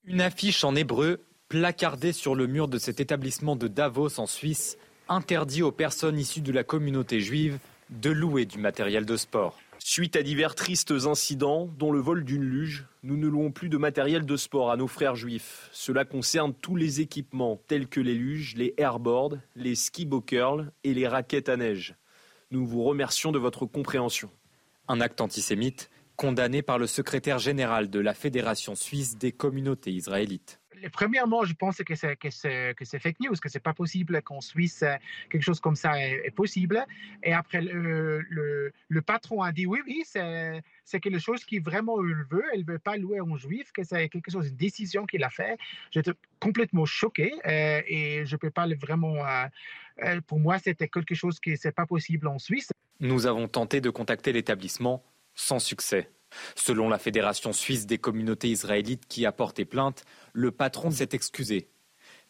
Une 0.04 0.20
affiche 0.20 0.64
en 0.64 0.74
hébreu 0.74 1.24
placardée 1.48 2.12
sur 2.12 2.34
le 2.34 2.46
mur 2.46 2.68
de 2.68 2.78
cet 2.78 3.00
établissement 3.00 3.56
de 3.56 3.68
Davos 3.68 4.20
en 4.20 4.26
Suisse 4.26 4.76
interdit 5.08 5.62
aux 5.62 5.72
personnes 5.72 6.18
issues 6.18 6.40
de 6.40 6.52
la 6.52 6.64
communauté 6.64 7.20
juive 7.20 7.58
de 7.90 8.10
louer 8.10 8.44
du 8.44 8.58
matériel 8.58 9.06
de 9.06 9.16
sport. 9.16 9.58
Suite 9.78 10.16
à 10.16 10.22
divers 10.22 10.54
tristes 10.54 10.92
incidents, 11.06 11.70
dont 11.78 11.92
le 11.92 12.00
vol 12.00 12.24
d'une 12.24 12.42
luge, 12.42 12.84
nous 13.02 13.16
ne 13.16 13.26
louons 13.26 13.52
plus 13.52 13.68
de 13.68 13.78
matériel 13.78 14.26
de 14.26 14.36
sport 14.36 14.70
à 14.70 14.76
nos 14.76 14.88
frères 14.88 15.16
juifs. 15.16 15.70
Cela 15.72 16.04
concerne 16.04 16.52
tous 16.52 16.76
les 16.76 17.00
équipements, 17.00 17.60
tels 17.68 17.88
que 17.88 18.00
les 18.00 18.14
luges, 18.14 18.54
les 18.56 18.74
airboards, 18.76 19.36
les 19.56 19.74
ski 19.74 20.08
curl 20.26 20.70
et 20.84 20.92
les 20.92 21.08
raquettes 21.08 21.48
à 21.48 21.56
neige. 21.56 21.94
Nous 22.50 22.66
vous 22.66 22.82
remercions 22.82 23.32
de 23.32 23.38
votre 23.38 23.66
compréhension. 23.66 24.30
Un 24.88 25.00
acte 25.00 25.20
antisémite 25.20 25.90
condamné 26.16 26.62
par 26.62 26.78
le 26.78 26.88
secrétaire 26.88 27.38
général 27.38 27.88
de 27.88 28.00
la 28.00 28.12
Fédération 28.12 28.74
suisse 28.74 29.16
des 29.16 29.30
communautés 29.30 29.92
israélites 29.92 30.58
premièrement, 30.92 31.44
je 31.44 31.54
pense 31.54 31.78
que 31.78 31.94
c'est 31.94 32.98
fake 32.98 33.20
news, 33.20 33.34
que 33.40 33.48
c'est 33.48 33.60
pas 33.60 33.74
possible 33.74 34.22
qu'en 34.22 34.40
Suisse 34.40 34.84
quelque 35.30 35.42
chose 35.42 35.60
comme 35.60 35.76
ça 35.76 35.98
est, 36.00 36.30
possible. 36.34 36.84
Et 37.22 37.32
après, 37.32 37.60
le, 37.60 39.00
patron 39.06 39.42
a 39.42 39.52
dit 39.52 39.66
oui, 39.66 39.80
oui, 39.86 40.02
c'est 40.04 41.00
quelque 41.00 41.18
chose 41.18 41.44
qui 41.44 41.58
vraiment 41.58 42.02
il 42.04 42.24
veut. 42.30 42.44
Elle 42.52 42.64
veut 42.64 42.78
pas 42.78 42.96
louer 42.96 43.20
en 43.20 43.36
juif, 43.36 43.72
que 43.72 43.82
c'est 43.82 44.08
quelque 44.08 44.30
chose, 44.30 44.48
une 44.48 44.56
décision 44.56 45.06
qu'il 45.06 45.24
a 45.24 45.30
fait. 45.30 45.58
J'étais 45.90 46.12
complètement 46.40 46.86
choqué 46.86 47.34
euh, 47.46 47.82
et 47.86 48.24
je 48.26 48.36
peux 48.36 48.50
pas 48.50 48.66
le 48.66 48.76
vraiment. 48.76 49.16
Euh, 49.26 49.46
euh, 50.04 50.20
pour 50.26 50.38
moi, 50.38 50.58
c'était 50.58 50.88
quelque 50.88 51.14
chose 51.14 51.40
qui 51.40 51.56
c'est 51.56 51.72
pas 51.72 51.86
possible 51.86 52.28
en 52.28 52.38
Suisse. 52.38 52.70
Nous 53.00 53.26
avons 53.26 53.48
tenté 53.48 53.80
de 53.80 53.90
contacter 53.90 54.32
l'établissement 54.32 55.04
sans 55.34 55.58
succès. 55.58 56.10
Selon 56.54 56.88
la 56.88 56.98
Fédération 56.98 57.52
suisse 57.52 57.86
des 57.86 57.98
communautés 57.98 58.48
israélites 58.48 59.06
qui 59.06 59.26
a 59.26 59.32
porté 59.32 59.64
plainte, 59.64 60.04
le 60.32 60.50
patron 60.50 60.90
s'est 60.90 61.10
excusé. 61.12 61.68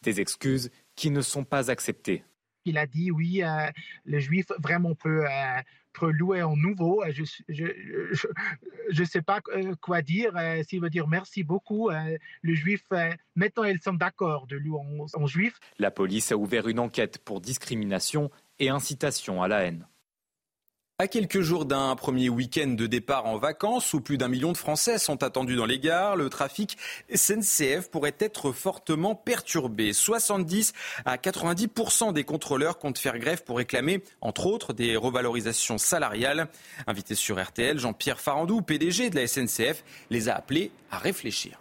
Des 0.02 0.21
excuses 0.21 0.71
qui 0.95 1.11
ne 1.11 1.21
sont 1.21 1.45
pas 1.45 1.71
acceptées. 1.71 2.25
Il 2.64 2.76
a 2.76 2.87
dit 2.87 3.11
oui, 3.11 3.43
euh, 3.43 3.71
le 4.05 4.19
juif 4.19 4.47
vraiment 4.62 4.95
peut, 4.95 5.25
euh, 5.25 6.12
louer 6.12 6.43
en 6.43 6.55
nouveau. 6.57 7.02
Je 7.09 7.23
ne 9.00 9.05
sais 9.05 9.23
pas 9.23 9.40
euh, 9.55 9.75
quoi 9.81 10.02
dire. 10.02 10.33
S'il 10.69 10.81
veut 10.81 10.90
dire 10.90 11.09
merci 11.09 11.43
beaucoup, 11.43 11.90
le 11.90 12.55
juif, 12.55 12.83
maintenant 13.35 13.64
ils 13.64 13.81
sont 13.83 13.95
d'accord 13.95 14.47
de 14.47 14.57
louer 14.57 14.81
en 15.14 15.26
juif. 15.26 15.59
La 15.78 15.90
police 15.90 16.31
a 16.31 16.37
ouvert 16.37 16.69
une 16.69 16.78
enquête 16.78 17.19
pour 17.19 17.40
discrimination 17.40 18.31
et 18.59 18.69
incitation 18.69 19.43
à 19.43 19.49
la 19.49 19.64
haine. 19.64 19.87
À 21.00 21.07
quelques 21.07 21.43
jours 21.43 21.64
d'un 21.64 21.95
premier 21.95 22.28
week-end 22.28 22.75
de 22.76 22.88
départ 22.88 23.26
en 23.26 23.38
vacances 23.38 23.95
où 23.95 24.00
plus 24.00 24.19
d'un 24.19 24.26
million 24.26 24.50
de 24.50 24.57
Français 24.57 24.99
sont 24.99 25.23
attendus 25.23 25.55
dans 25.55 25.64
les 25.64 25.78
gares, 25.78 26.17
le 26.17 26.28
trafic 26.28 26.76
SNCF 27.14 27.88
pourrait 27.88 28.17
être 28.19 28.50
fortement 28.50 29.14
perturbé. 29.14 29.93
70 29.93 30.73
à 31.05 31.17
90% 31.17 32.12
des 32.12 32.25
contrôleurs 32.25 32.78
comptent 32.81 32.99
faire 32.99 33.21
grève 33.21 33.45
pour 33.45 33.59
réclamer, 33.59 34.02
entre 34.21 34.47
autres, 34.47 34.73
des 34.73 34.97
revalorisations 34.97 35.78
salariales. 35.78 36.49
Invité 36.88 37.14
sur 37.14 37.40
RTL, 37.40 37.78
Jean-Pierre 37.78 38.19
Farandou, 38.19 38.61
PDG 38.61 39.11
de 39.11 39.21
la 39.21 39.28
SNCF, 39.28 39.85
les 40.11 40.28
a 40.28 40.35
appelés 40.35 40.73
à 40.90 40.99
réfléchir. 40.99 41.61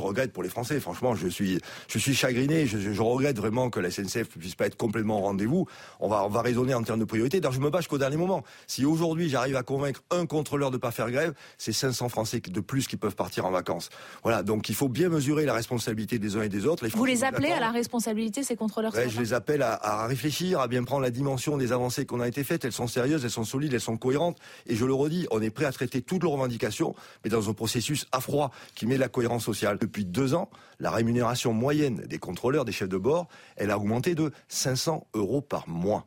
Je 0.00 0.06
regrette 0.06 0.32
pour 0.32 0.42
les 0.42 0.48
Français. 0.48 0.80
Franchement, 0.80 1.14
je 1.14 1.28
suis, 1.28 1.60
je 1.88 1.98
suis 1.98 2.14
chagriné. 2.14 2.66
Je, 2.66 3.02
regrette 3.02 3.36
vraiment 3.36 3.68
que 3.68 3.80
la 3.80 3.90
SNCF 3.90 4.34
ne 4.36 4.40
puisse 4.40 4.54
pas 4.54 4.66
être 4.66 4.76
complètement 4.76 5.18
au 5.18 5.22
rendez-vous. 5.22 5.66
On 6.00 6.08
va, 6.08 6.24
on 6.24 6.28
va 6.28 6.40
raisonner 6.40 6.72
en 6.72 6.82
termes 6.82 7.00
de 7.00 7.04
priorité. 7.04 7.38
D'ailleurs, 7.40 7.52
je 7.52 7.60
me 7.60 7.68
bats 7.68 7.80
jusqu'au 7.80 7.98
dernier 7.98 8.16
moment. 8.16 8.42
Si 8.66 8.86
aujourd'hui 8.86 9.28
j'arrive 9.28 9.56
à 9.56 9.62
convaincre 9.62 10.02
un 10.10 10.24
contrôleur 10.24 10.70
de 10.70 10.76
ne 10.76 10.80
pas 10.80 10.90
faire 10.90 11.10
grève, 11.10 11.34
c'est 11.58 11.72
500 11.72 12.08
Français 12.08 12.40
de 12.40 12.60
plus 12.60 12.86
qui 12.86 12.96
peuvent 12.96 13.14
partir 13.14 13.44
en 13.44 13.50
vacances. 13.50 13.90
Voilà. 14.22 14.42
Donc 14.42 14.70
il 14.70 14.74
faut 14.74 14.88
bien 14.88 15.10
mesurer 15.10 15.44
la 15.44 15.52
responsabilité 15.52 16.18
des 16.18 16.36
uns 16.36 16.42
et 16.42 16.48
des 16.48 16.64
autres. 16.64 16.86
Vous 16.88 17.04
les 17.04 17.22
appelez 17.22 17.50
à 17.50 17.60
la 17.60 17.70
responsabilité, 17.70 18.42
ces 18.42 18.56
contrôleurs 18.56 18.94
Je 18.94 19.20
les 19.20 19.34
appelle 19.34 19.60
à, 19.60 19.74
à, 19.74 20.06
réfléchir, 20.06 20.60
à 20.60 20.68
bien 20.68 20.82
prendre 20.84 21.02
la 21.02 21.10
dimension 21.10 21.58
des 21.58 21.72
avancées 21.72 22.06
qu'on 22.06 22.20
a 22.20 22.28
été 22.28 22.42
faites. 22.42 22.64
Elles 22.64 22.72
sont 22.72 22.86
sérieuses, 22.86 23.22
elles 23.24 23.30
sont 23.30 23.44
solides, 23.44 23.74
elles 23.74 23.80
sont 23.80 23.98
cohérentes. 23.98 24.38
Et 24.66 24.76
je 24.76 24.86
le 24.86 24.94
redis, 24.94 25.26
on 25.30 25.42
est 25.42 25.50
prêt 25.50 25.66
à 25.66 25.72
traiter 25.72 26.00
toutes 26.00 26.22
leurs 26.22 26.32
revendications, 26.32 26.94
mais 27.22 27.30
dans 27.30 27.50
un 27.50 27.52
processus 27.52 28.06
à 28.12 28.20
froid 28.20 28.50
qui 28.74 28.86
met 28.86 28.96
la 28.96 29.08
cohérence 29.08 29.44
sociale. 29.44 29.78
Depuis 29.90 30.04
deux 30.04 30.34
ans, 30.34 30.48
la 30.78 30.92
rémunération 30.92 31.52
moyenne 31.52 32.04
des 32.06 32.20
contrôleurs, 32.20 32.64
des 32.64 32.70
chefs 32.70 32.88
de 32.88 32.96
bord, 32.96 33.26
elle 33.56 33.72
a 33.72 33.76
augmenté 33.76 34.14
de 34.14 34.30
500 34.46 35.08
euros 35.14 35.40
par 35.40 35.68
mois. 35.68 36.06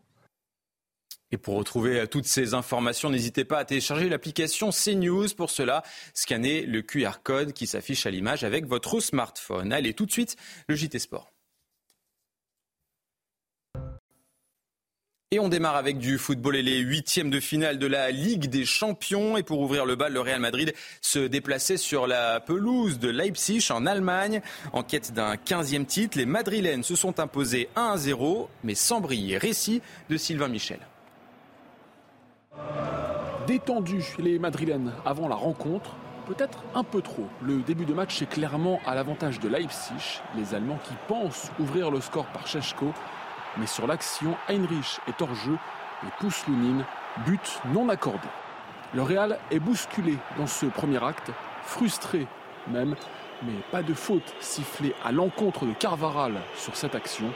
Et 1.32 1.38
pour 1.38 1.56
retrouver 1.56 2.08
toutes 2.08 2.24
ces 2.24 2.54
informations, 2.54 3.10
n'hésitez 3.10 3.44
pas 3.44 3.58
à 3.58 3.66
télécharger 3.66 4.08
l'application 4.08 4.70
CNews. 4.70 5.28
Pour 5.36 5.50
cela, 5.50 5.84
scannez 6.14 6.66
le 6.66 6.82
QR 6.82 7.20
code 7.24 7.52
qui 7.52 7.68
s'affiche 7.68 8.06
à 8.06 8.10
l'image 8.10 8.46
avec 8.46 8.68
votre 8.68 9.02
smartphone. 9.02 9.74
Allez, 9.74 9.94
tout 9.94 10.06
de 10.06 10.12
suite, 10.14 10.38
le 10.70 10.76
JT 10.76 10.98
Sport. 10.98 11.33
Et 15.34 15.40
on 15.40 15.50
démarre 15.50 15.78
avec 15.78 15.98
du 15.98 16.20
football 16.20 16.56
et 16.58 16.62
les 16.62 16.78
huitièmes 16.78 17.32
de 17.32 17.40
finale 17.40 17.80
de 17.80 17.88
la 17.88 18.12
Ligue 18.12 18.52
des 18.52 18.66
Champions. 18.66 19.36
Et 19.36 19.42
pour 19.42 19.62
ouvrir 19.62 19.84
le 19.84 19.96
bal, 19.96 20.14
le 20.14 20.20
Real 20.20 20.40
Madrid 20.40 20.76
se 21.02 21.18
déplaçait 21.18 21.78
sur 21.78 22.06
la 22.06 22.40
pelouse 22.40 23.00
de 23.00 23.10
Leipzig 23.10 23.66
en 23.72 23.88
Allemagne. 23.88 24.44
En 24.74 24.84
quête 24.84 25.12
d'un 25.12 25.34
15e 25.34 25.88
titre, 25.88 26.20
les 26.20 26.28
Madrilènes 26.28 26.84
se 26.84 26.96
sont 26.96 27.20
imposés 27.20 27.68
1-0, 27.76 28.46
mais 28.64 28.76
sans 28.76 29.02
briller. 29.02 29.40
Récit 29.40 29.82
de 30.08 30.18
Sylvain 30.18 30.50
Michel. 30.50 30.78
Détendus, 33.48 34.06
les 34.20 34.38
Madrilènes 34.38 34.94
avant 35.04 35.28
la 35.28 35.36
rencontre, 35.36 35.96
peut-être 36.28 36.64
un 36.76 36.84
peu 36.84 37.02
trop. 37.02 37.26
Le 37.42 37.64
début 37.64 37.86
de 37.86 37.94
match 37.96 38.22
est 38.22 38.30
clairement 38.30 38.80
à 38.86 38.94
l'avantage 38.94 39.40
de 39.40 39.48
Leipzig. 39.48 40.22
Les 40.38 40.54
Allemands 40.54 40.80
qui 40.84 40.94
pensent 41.08 41.50
ouvrir 41.60 41.90
le 41.90 42.02
score 42.02 42.28
par 42.28 42.46
Cheshko 42.46 42.94
mais 43.58 43.68
sur 43.68 43.88
l'action, 43.88 44.36
Heinrich 44.50 45.00
est 45.08 45.22
hors 45.22 45.36
jeu 45.36 45.58
et 46.04 46.12
pousse 46.20 46.46
Lounine, 46.48 46.86
but 47.26 47.60
non 47.74 47.90
accordé. 47.90 48.28
Le 48.94 49.02
Real 49.02 49.40
est 49.52 49.60
bousculé 49.60 50.18
dans 50.38 50.48
ce 50.48 50.66
premier 50.66 51.04
acte, 51.04 51.32
frustré 51.64 52.28
même, 52.68 52.96
mais 53.44 53.54
pas 53.72 53.84
de 53.84 53.94
faute 53.94 54.34
sifflée 54.40 54.96
à 55.04 55.12
l'encontre 55.12 55.66
de 55.66 55.74
Carvaral 55.74 56.36
sur 56.56 56.76
cette 56.76 56.96
action. 56.96 57.32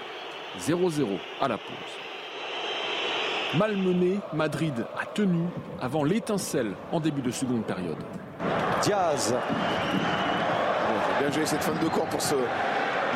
0-0 0.60 1.06
à 1.42 1.48
la 1.48 1.58
pause. 1.58 3.58
Malmené, 3.58 4.20
Madrid 4.34 4.86
a 5.00 5.06
tenu 5.06 5.46
avant 5.80 6.04
l'étincelle 6.04 6.74
en 6.92 7.00
début 7.00 7.22
de 7.22 7.32
seconde 7.32 7.64
période. 7.64 7.98
Diaz. 8.82 9.36
bien 11.20 11.32
joué 11.32 11.46
cette 11.46 11.64
fin 11.64 11.74
de 11.74 11.90
cours 11.90 12.08
pour 12.08 12.22
ce 12.22 12.36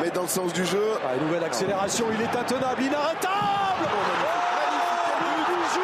mais 0.00 0.10
dans 0.10 0.22
le 0.22 0.28
sens 0.28 0.52
du 0.52 0.64
jeu. 0.64 0.84
Ah, 1.04 1.16
nouvelle 1.20 1.44
accélération, 1.44 2.06
il 2.12 2.20
est 2.20 2.36
intenable, 2.36 2.82
inarrêtable 2.82 3.84
Le 5.20 5.44
bijou 5.48 5.80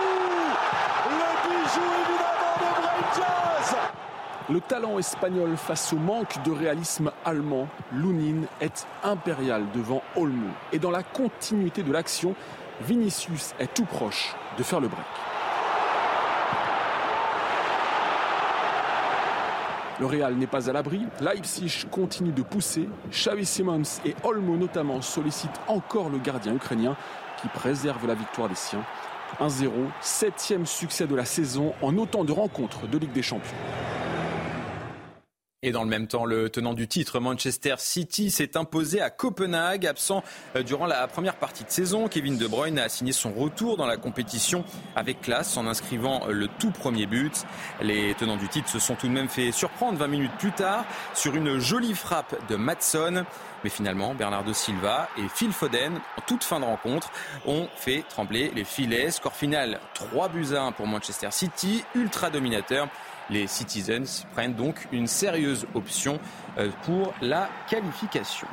Le 1.10 1.48
bijou 1.48 1.86
évidemment 2.02 2.98
de 3.16 3.38
le 4.50 4.60
talent 4.62 4.98
espagnol 4.98 5.58
face 5.58 5.92
au 5.92 5.96
manque 5.96 6.42
de 6.42 6.50
réalisme 6.50 7.12
allemand, 7.26 7.68
Lounine 7.92 8.46
est 8.62 8.86
impérial 9.04 9.66
devant 9.74 10.02
Olmo. 10.16 10.48
Et 10.72 10.78
dans 10.78 10.90
la 10.90 11.02
continuité 11.02 11.82
de 11.82 11.92
l'action, 11.92 12.34
Vinicius 12.80 13.54
est 13.58 13.74
tout 13.74 13.84
proche 13.84 14.34
de 14.56 14.62
faire 14.62 14.80
le 14.80 14.88
break. 14.88 15.04
Le 20.00 20.06
Real 20.06 20.34
n'est 20.36 20.46
pas 20.46 20.70
à 20.70 20.72
l'abri. 20.72 21.06
Leipzig 21.20 21.86
continue 21.90 22.30
de 22.30 22.42
pousser. 22.42 22.88
Xavi 23.10 23.44
Simons 23.44 23.82
et 24.04 24.14
Olmo 24.22 24.56
notamment 24.56 25.02
sollicitent 25.02 25.60
encore 25.66 26.08
le 26.08 26.18
gardien 26.18 26.54
ukrainien 26.54 26.96
qui 27.40 27.48
préserve 27.48 28.06
la 28.06 28.14
victoire 28.14 28.48
des 28.48 28.54
siens. 28.54 28.84
1-0, 29.40 29.70
septième 30.00 30.66
succès 30.66 31.06
de 31.06 31.14
la 31.14 31.24
saison 31.24 31.74
en 31.82 31.96
autant 31.98 32.24
de 32.24 32.32
rencontres 32.32 32.86
de 32.86 32.96
Ligue 32.96 33.12
des 33.12 33.22
Champions. 33.22 33.56
Et 35.64 35.72
dans 35.72 35.82
le 35.82 35.88
même 35.90 36.06
temps, 36.06 36.24
le 36.24 36.50
tenant 36.50 36.72
du 36.72 36.86
titre, 36.86 37.18
Manchester 37.18 37.74
City, 37.78 38.30
s'est 38.30 38.56
imposé 38.56 39.00
à 39.00 39.10
Copenhague, 39.10 39.88
absent 39.88 40.22
euh, 40.54 40.62
durant 40.62 40.86
la 40.86 41.08
première 41.08 41.34
partie 41.34 41.64
de 41.64 41.70
saison. 41.70 42.06
Kevin 42.06 42.38
De 42.38 42.46
Bruyne 42.46 42.78
a 42.78 42.88
signé 42.88 43.10
son 43.10 43.32
retour 43.32 43.76
dans 43.76 43.86
la 43.86 43.96
compétition 43.96 44.64
avec 44.94 45.20
classe 45.20 45.56
en 45.56 45.66
inscrivant 45.66 46.28
le 46.28 46.46
tout 46.46 46.70
premier 46.70 47.06
but. 47.06 47.44
Les 47.82 48.14
tenants 48.14 48.36
du 48.36 48.48
titre 48.48 48.68
se 48.68 48.78
sont 48.78 48.94
tout 48.94 49.08
de 49.08 49.12
même 49.12 49.28
fait 49.28 49.50
surprendre 49.50 49.98
20 49.98 50.06
minutes 50.06 50.36
plus 50.38 50.52
tard 50.52 50.84
sur 51.12 51.34
une 51.34 51.58
jolie 51.58 51.94
frappe 51.94 52.36
de 52.48 52.54
Matson. 52.54 53.24
Mais 53.64 53.70
finalement, 53.70 54.14
Bernardo 54.14 54.52
Silva 54.52 55.08
et 55.16 55.28
Phil 55.28 55.50
Foden, 55.50 55.94
en 55.94 56.20
toute 56.24 56.44
fin 56.44 56.60
de 56.60 56.64
rencontre, 56.66 57.10
ont 57.46 57.66
fait 57.74 58.04
trembler 58.08 58.52
les 58.54 58.62
filets. 58.62 59.10
Score 59.10 59.34
final 59.34 59.80
3 59.94 60.28
buts 60.28 60.54
à 60.54 60.62
1 60.62 60.70
pour 60.70 60.86
Manchester 60.86 61.32
City, 61.32 61.82
ultra 61.96 62.30
dominateur. 62.30 62.86
Les 63.30 63.46
Citizens 63.46 64.24
prennent 64.32 64.54
donc 64.54 64.88
une 64.92 65.06
sérieuse 65.06 65.66
option 65.74 66.18
euh, 66.58 66.70
pour 66.84 67.14
la 67.20 67.48
qualification. 67.68 68.48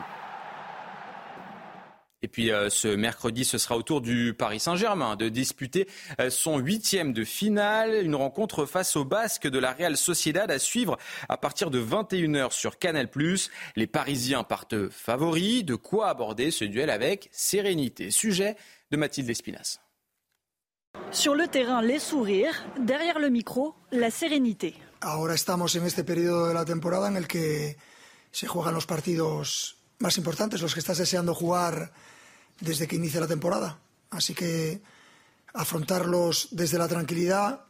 Et 2.22 2.28
puis 2.28 2.52
euh, 2.52 2.72
ce 2.72 2.88
mercredi, 2.88 3.46
ce 3.46 3.60
sera 3.60 3.78
au 3.78 3.84
tour 3.84 4.02
du 4.02 4.34
Paris 4.34 4.60
Saint-Germain 4.60 5.16
de 5.16 5.30
disputer 5.30 5.88
euh, 6.20 6.32
son 6.32 6.58
huitième 6.58 7.14
de 7.14 7.24
finale, 7.24 8.04
une 8.04 8.16
rencontre 8.16 8.66
face 8.66 8.96
aux 8.96 9.06
Basques 9.06 9.48
de 9.48 9.60
la 9.60 9.74
Real 9.74 9.96
Sociedad 9.96 10.50
à 10.50 10.58
suivre 10.58 10.98
à 11.30 11.38
partir 11.38 11.70
de 11.70 11.80
21h 11.80 12.52
sur 12.52 12.80
Canal+. 12.80 13.08
Les 13.76 13.86
Parisiens 13.86 14.42
partent 14.42 14.90
favoris. 14.90 15.64
De 15.64 15.76
quoi 15.76 16.08
aborder 16.08 16.50
ce 16.50 16.66
duel 16.66 16.90
avec 16.90 17.30
sérénité 17.32 18.10
Sujet 18.10 18.56
de 18.90 18.98
Mathilde 18.98 19.30
Espinas. 19.30 19.85
Sur 21.12 21.36
le 21.36 21.48
terrain, 21.48 21.82
les 21.82 22.00
sourires. 22.00 22.66
Derrière 22.78 23.20
le 23.20 23.30
micro, 23.30 23.76
la 23.92 24.12
sérénité. 24.12 24.76
Ahora 25.02 25.34
estamos 25.34 25.76
en 25.76 25.86
este 25.86 26.04
periodo 26.04 26.48
de 26.48 26.54
la 26.54 26.66
temporada 26.66 27.08
en 27.08 27.16
el 27.16 27.28
que 27.28 27.78
se 28.32 28.48
juegan 28.48 28.74
los 28.74 28.86
partidos 28.86 29.78
más 30.00 30.18
importantes, 30.18 30.62
los 30.62 30.74
que 30.74 30.80
estás 30.80 30.98
deseando 30.98 31.34
jugar 31.34 31.94
desde 32.60 32.88
que 32.88 32.96
inicia 32.96 33.20
la 33.20 33.28
temporada. 33.28 33.80
Así 34.10 34.34
que 34.34 34.82
afrontarlos 35.54 36.50
desde 36.52 36.78
la 36.78 36.88
tranquilidad, 36.88 37.66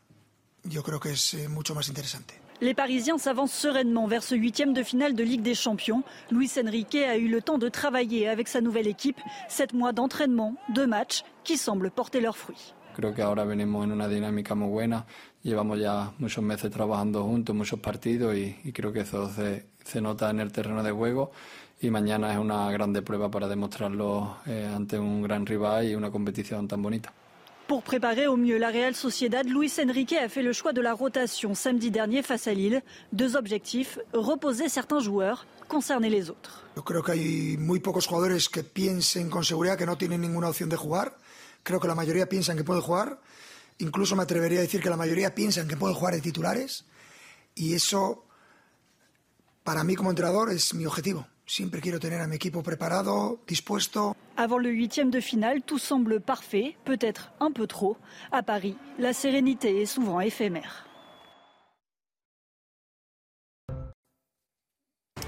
yo 0.64 0.82
creo 0.82 1.00
que 1.00 1.12
es 1.12 1.34
eh, 1.34 1.48
mucho 1.48 1.76
más 1.76 1.88
interesante. 1.88 2.34
Les 2.62 2.74
Parisiens 2.74 3.18
s'avancent 3.18 3.54
sereinement 3.54 4.08
vers 4.08 4.24
ce 4.24 4.34
huitième 4.34 4.74
de 4.74 4.82
finale 4.82 5.14
de 5.14 5.24
Ligue 5.24 5.42
des 5.42 5.56
Champions. 5.56 6.04
Luis 6.32 6.52
Enrique 6.58 6.96
a 6.96 7.18
eu 7.18 7.28
le 7.28 7.42
temps 7.42 7.58
de 7.58 7.68
travailler 7.68 8.30
avec 8.30 8.48
sa 8.48 8.62
nouvelle 8.62 8.88
équipe. 8.88 9.20
Sept 9.50 9.74
mois 9.74 9.92
d'entraînement, 9.92 10.56
deux 10.70 10.88
matchs 10.88 11.24
qui 11.44 11.58
semblent 11.58 11.92
porter 11.92 12.22
leurs 12.22 12.38
fruits. 12.38 12.74
Creo 12.96 13.14
que 13.14 13.22
ahora 13.22 13.44
venimos 13.44 13.84
en 13.84 13.92
una 13.92 14.08
dinámica 14.08 14.56
muy 14.56 14.70
buena. 14.70 15.06
Llevamos 15.44 15.78
ya 15.80 16.14
muchos 16.18 16.42
meses 16.42 16.72
trabajando 16.72 17.24
juntos, 17.26 17.54
muchos 17.54 17.78
partidos 17.82 18.34
y, 18.38 18.56
y 18.64 18.72
creo 18.72 18.94
que 18.94 19.02
eso 19.02 19.30
se, 19.30 19.66
se, 19.84 20.00
nota 20.00 20.30
en 20.30 20.40
el 20.40 20.54
terreno 20.54 20.82
de 20.82 20.92
juego. 20.92 21.32
Y 21.82 21.90
mañana 21.90 22.32
es 22.32 22.40
una 22.40 22.72
grande 22.72 23.02
prueba 23.02 23.30
para 23.30 23.50
demostrarlo 23.50 24.38
eh, 24.46 24.72
ante 24.74 24.98
un 24.98 25.22
gran 25.22 25.46
rival 25.46 25.90
y 25.90 25.94
una 25.94 26.10
competición 26.10 26.70
tan 26.70 26.82
bonita. 26.82 27.12
Pour 27.68 27.84
préparer 27.84 28.28
au 28.28 28.38
mieux 28.38 28.60
la 28.60 28.70
Real 28.70 28.96
Sociedad, 28.96 29.44
Luis 29.44 29.78
Enrique 29.80 30.18
a 30.18 30.30
fait 30.30 30.44
le 30.44 30.54
choix 30.54 30.72
de 30.72 30.82
la 30.82 30.94
rotation 30.94 31.54
samedi 31.54 31.92
dernier 31.92 32.22
face 32.22 32.48
à 32.48 32.54
Lille. 32.54 32.82
Deux 33.12 33.36
objectifs, 33.36 34.00
reposer 34.14 34.70
certains 34.70 35.02
joueurs, 35.02 35.46
concerner 35.68 36.10
les 36.10 36.30
autres. 36.30 36.64
Yo 36.78 36.84
creo 36.84 37.04
que 37.04 37.12
hay 37.12 37.58
muy 37.58 37.82
pocos 37.82 38.08
jugadores 38.08 38.48
que 38.48 38.64
piensen 38.64 39.30
con 39.30 39.44
seguridad 39.44 39.78
que 39.78 39.86
no 39.86 39.98
tienen 39.98 40.22
ninguna 40.22 40.48
opción 40.48 40.70
de 40.70 40.78
jugar. 40.78 41.18
Creo 41.66 41.80
que 41.80 41.88
la 41.88 41.96
mayoría 41.96 42.30
piensan 42.30 42.56
que 42.56 42.64
pueden 42.64 42.84
jugar. 42.84 43.20
Incluso 43.80 44.16
me 44.16 44.22
atrevería 44.22 44.60
a 44.60 44.62
decir 44.62 44.82
que 44.84 44.90
la 44.92 44.98
mayoría 44.98 45.34
piensan 45.34 45.68
que 45.68 45.76
pueden 45.76 45.96
jugar 45.96 46.14
de 46.14 46.22
titulares. 46.22 46.86
Y 47.56 47.74
eso, 47.74 48.24
para 49.64 49.84
mí 49.84 49.96
como 49.96 50.12
entrenador, 50.12 50.52
es 50.52 50.76
mi 50.76 50.86
objetivo. 50.86 51.26
Siempre 51.48 51.82
quiero 51.82 52.00
tener 52.00 52.22
a 52.22 52.28
mi 52.28 52.36
equipo 52.36 52.62
preparado, 52.62 53.40
dispuesto. 53.48 54.16
Avant 54.38 54.60
le 54.62 54.70
huitième 54.70 55.10
de 55.10 55.22
finale, 55.22 55.64
tout 55.64 55.80
semble 55.80 56.22
parfait, 56.22 56.78
peut-être 56.86 57.32
un 57.40 57.52
peu 57.52 57.66
trop. 57.66 57.98
À 58.32 58.44
Paris, 58.44 58.78
la 59.00 59.14
sérénité 59.14 59.82
est 59.82 59.88
souvent 59.88 60.22
éphémère. 60.22 60.86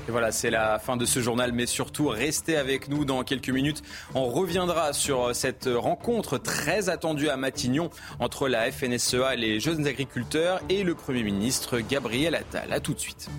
Et 0.08 0.12
voilà, 0.12 0.32
c'est 0.32 0.50
la 0.50 0.80
fin 0.80 0.96
de 0.96 1.06
ce 1.06 1.20
journal, 1.20 1.52
mais 1.52 1.66
surtout 1.66 2.08
restez 2.08 2.56
avec 2.56 2.88
nous 2.88 3.04
dans 3.04 3.24
quelques 3.24 3.50
minutes. 3.50 3.84
On 4.16 4.26
reviendra 4.26 4.94
sur 4.94 5.36
cette 5.36 5.70
rencontre 5.74 6.38
très 6.38 6.88
attendue 6.88 7.28
à 7.30 7.36
Matignon 7.36 7.90
entre 8.20 8.48
la 8.48 8.72
FNSEA, 8.72 9.36
les 9.36 9.60
jeunes 9.60 9.86
agriculteurs 9.86 10.62
et 10.70 10.84
le 10.84 10.96
Premier 10.96 11.24
ministre 11.24 11.80
Gabriel 11.80 12.36
Attal. 12.36 12.72
A 12.72 12.80
tout 12.80 12.94
de 12.94 13.00
suite. 13.00 13.30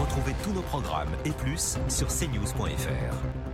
Retrouvez 0.00 0.34
tous 0.42 0.52
nos 0.52 0.62
programmes 0.62 1.14
et 1.24 1.30
plus 1.30 1.78
sur 1.88 2.08
cnews.fr. 2.08 3.45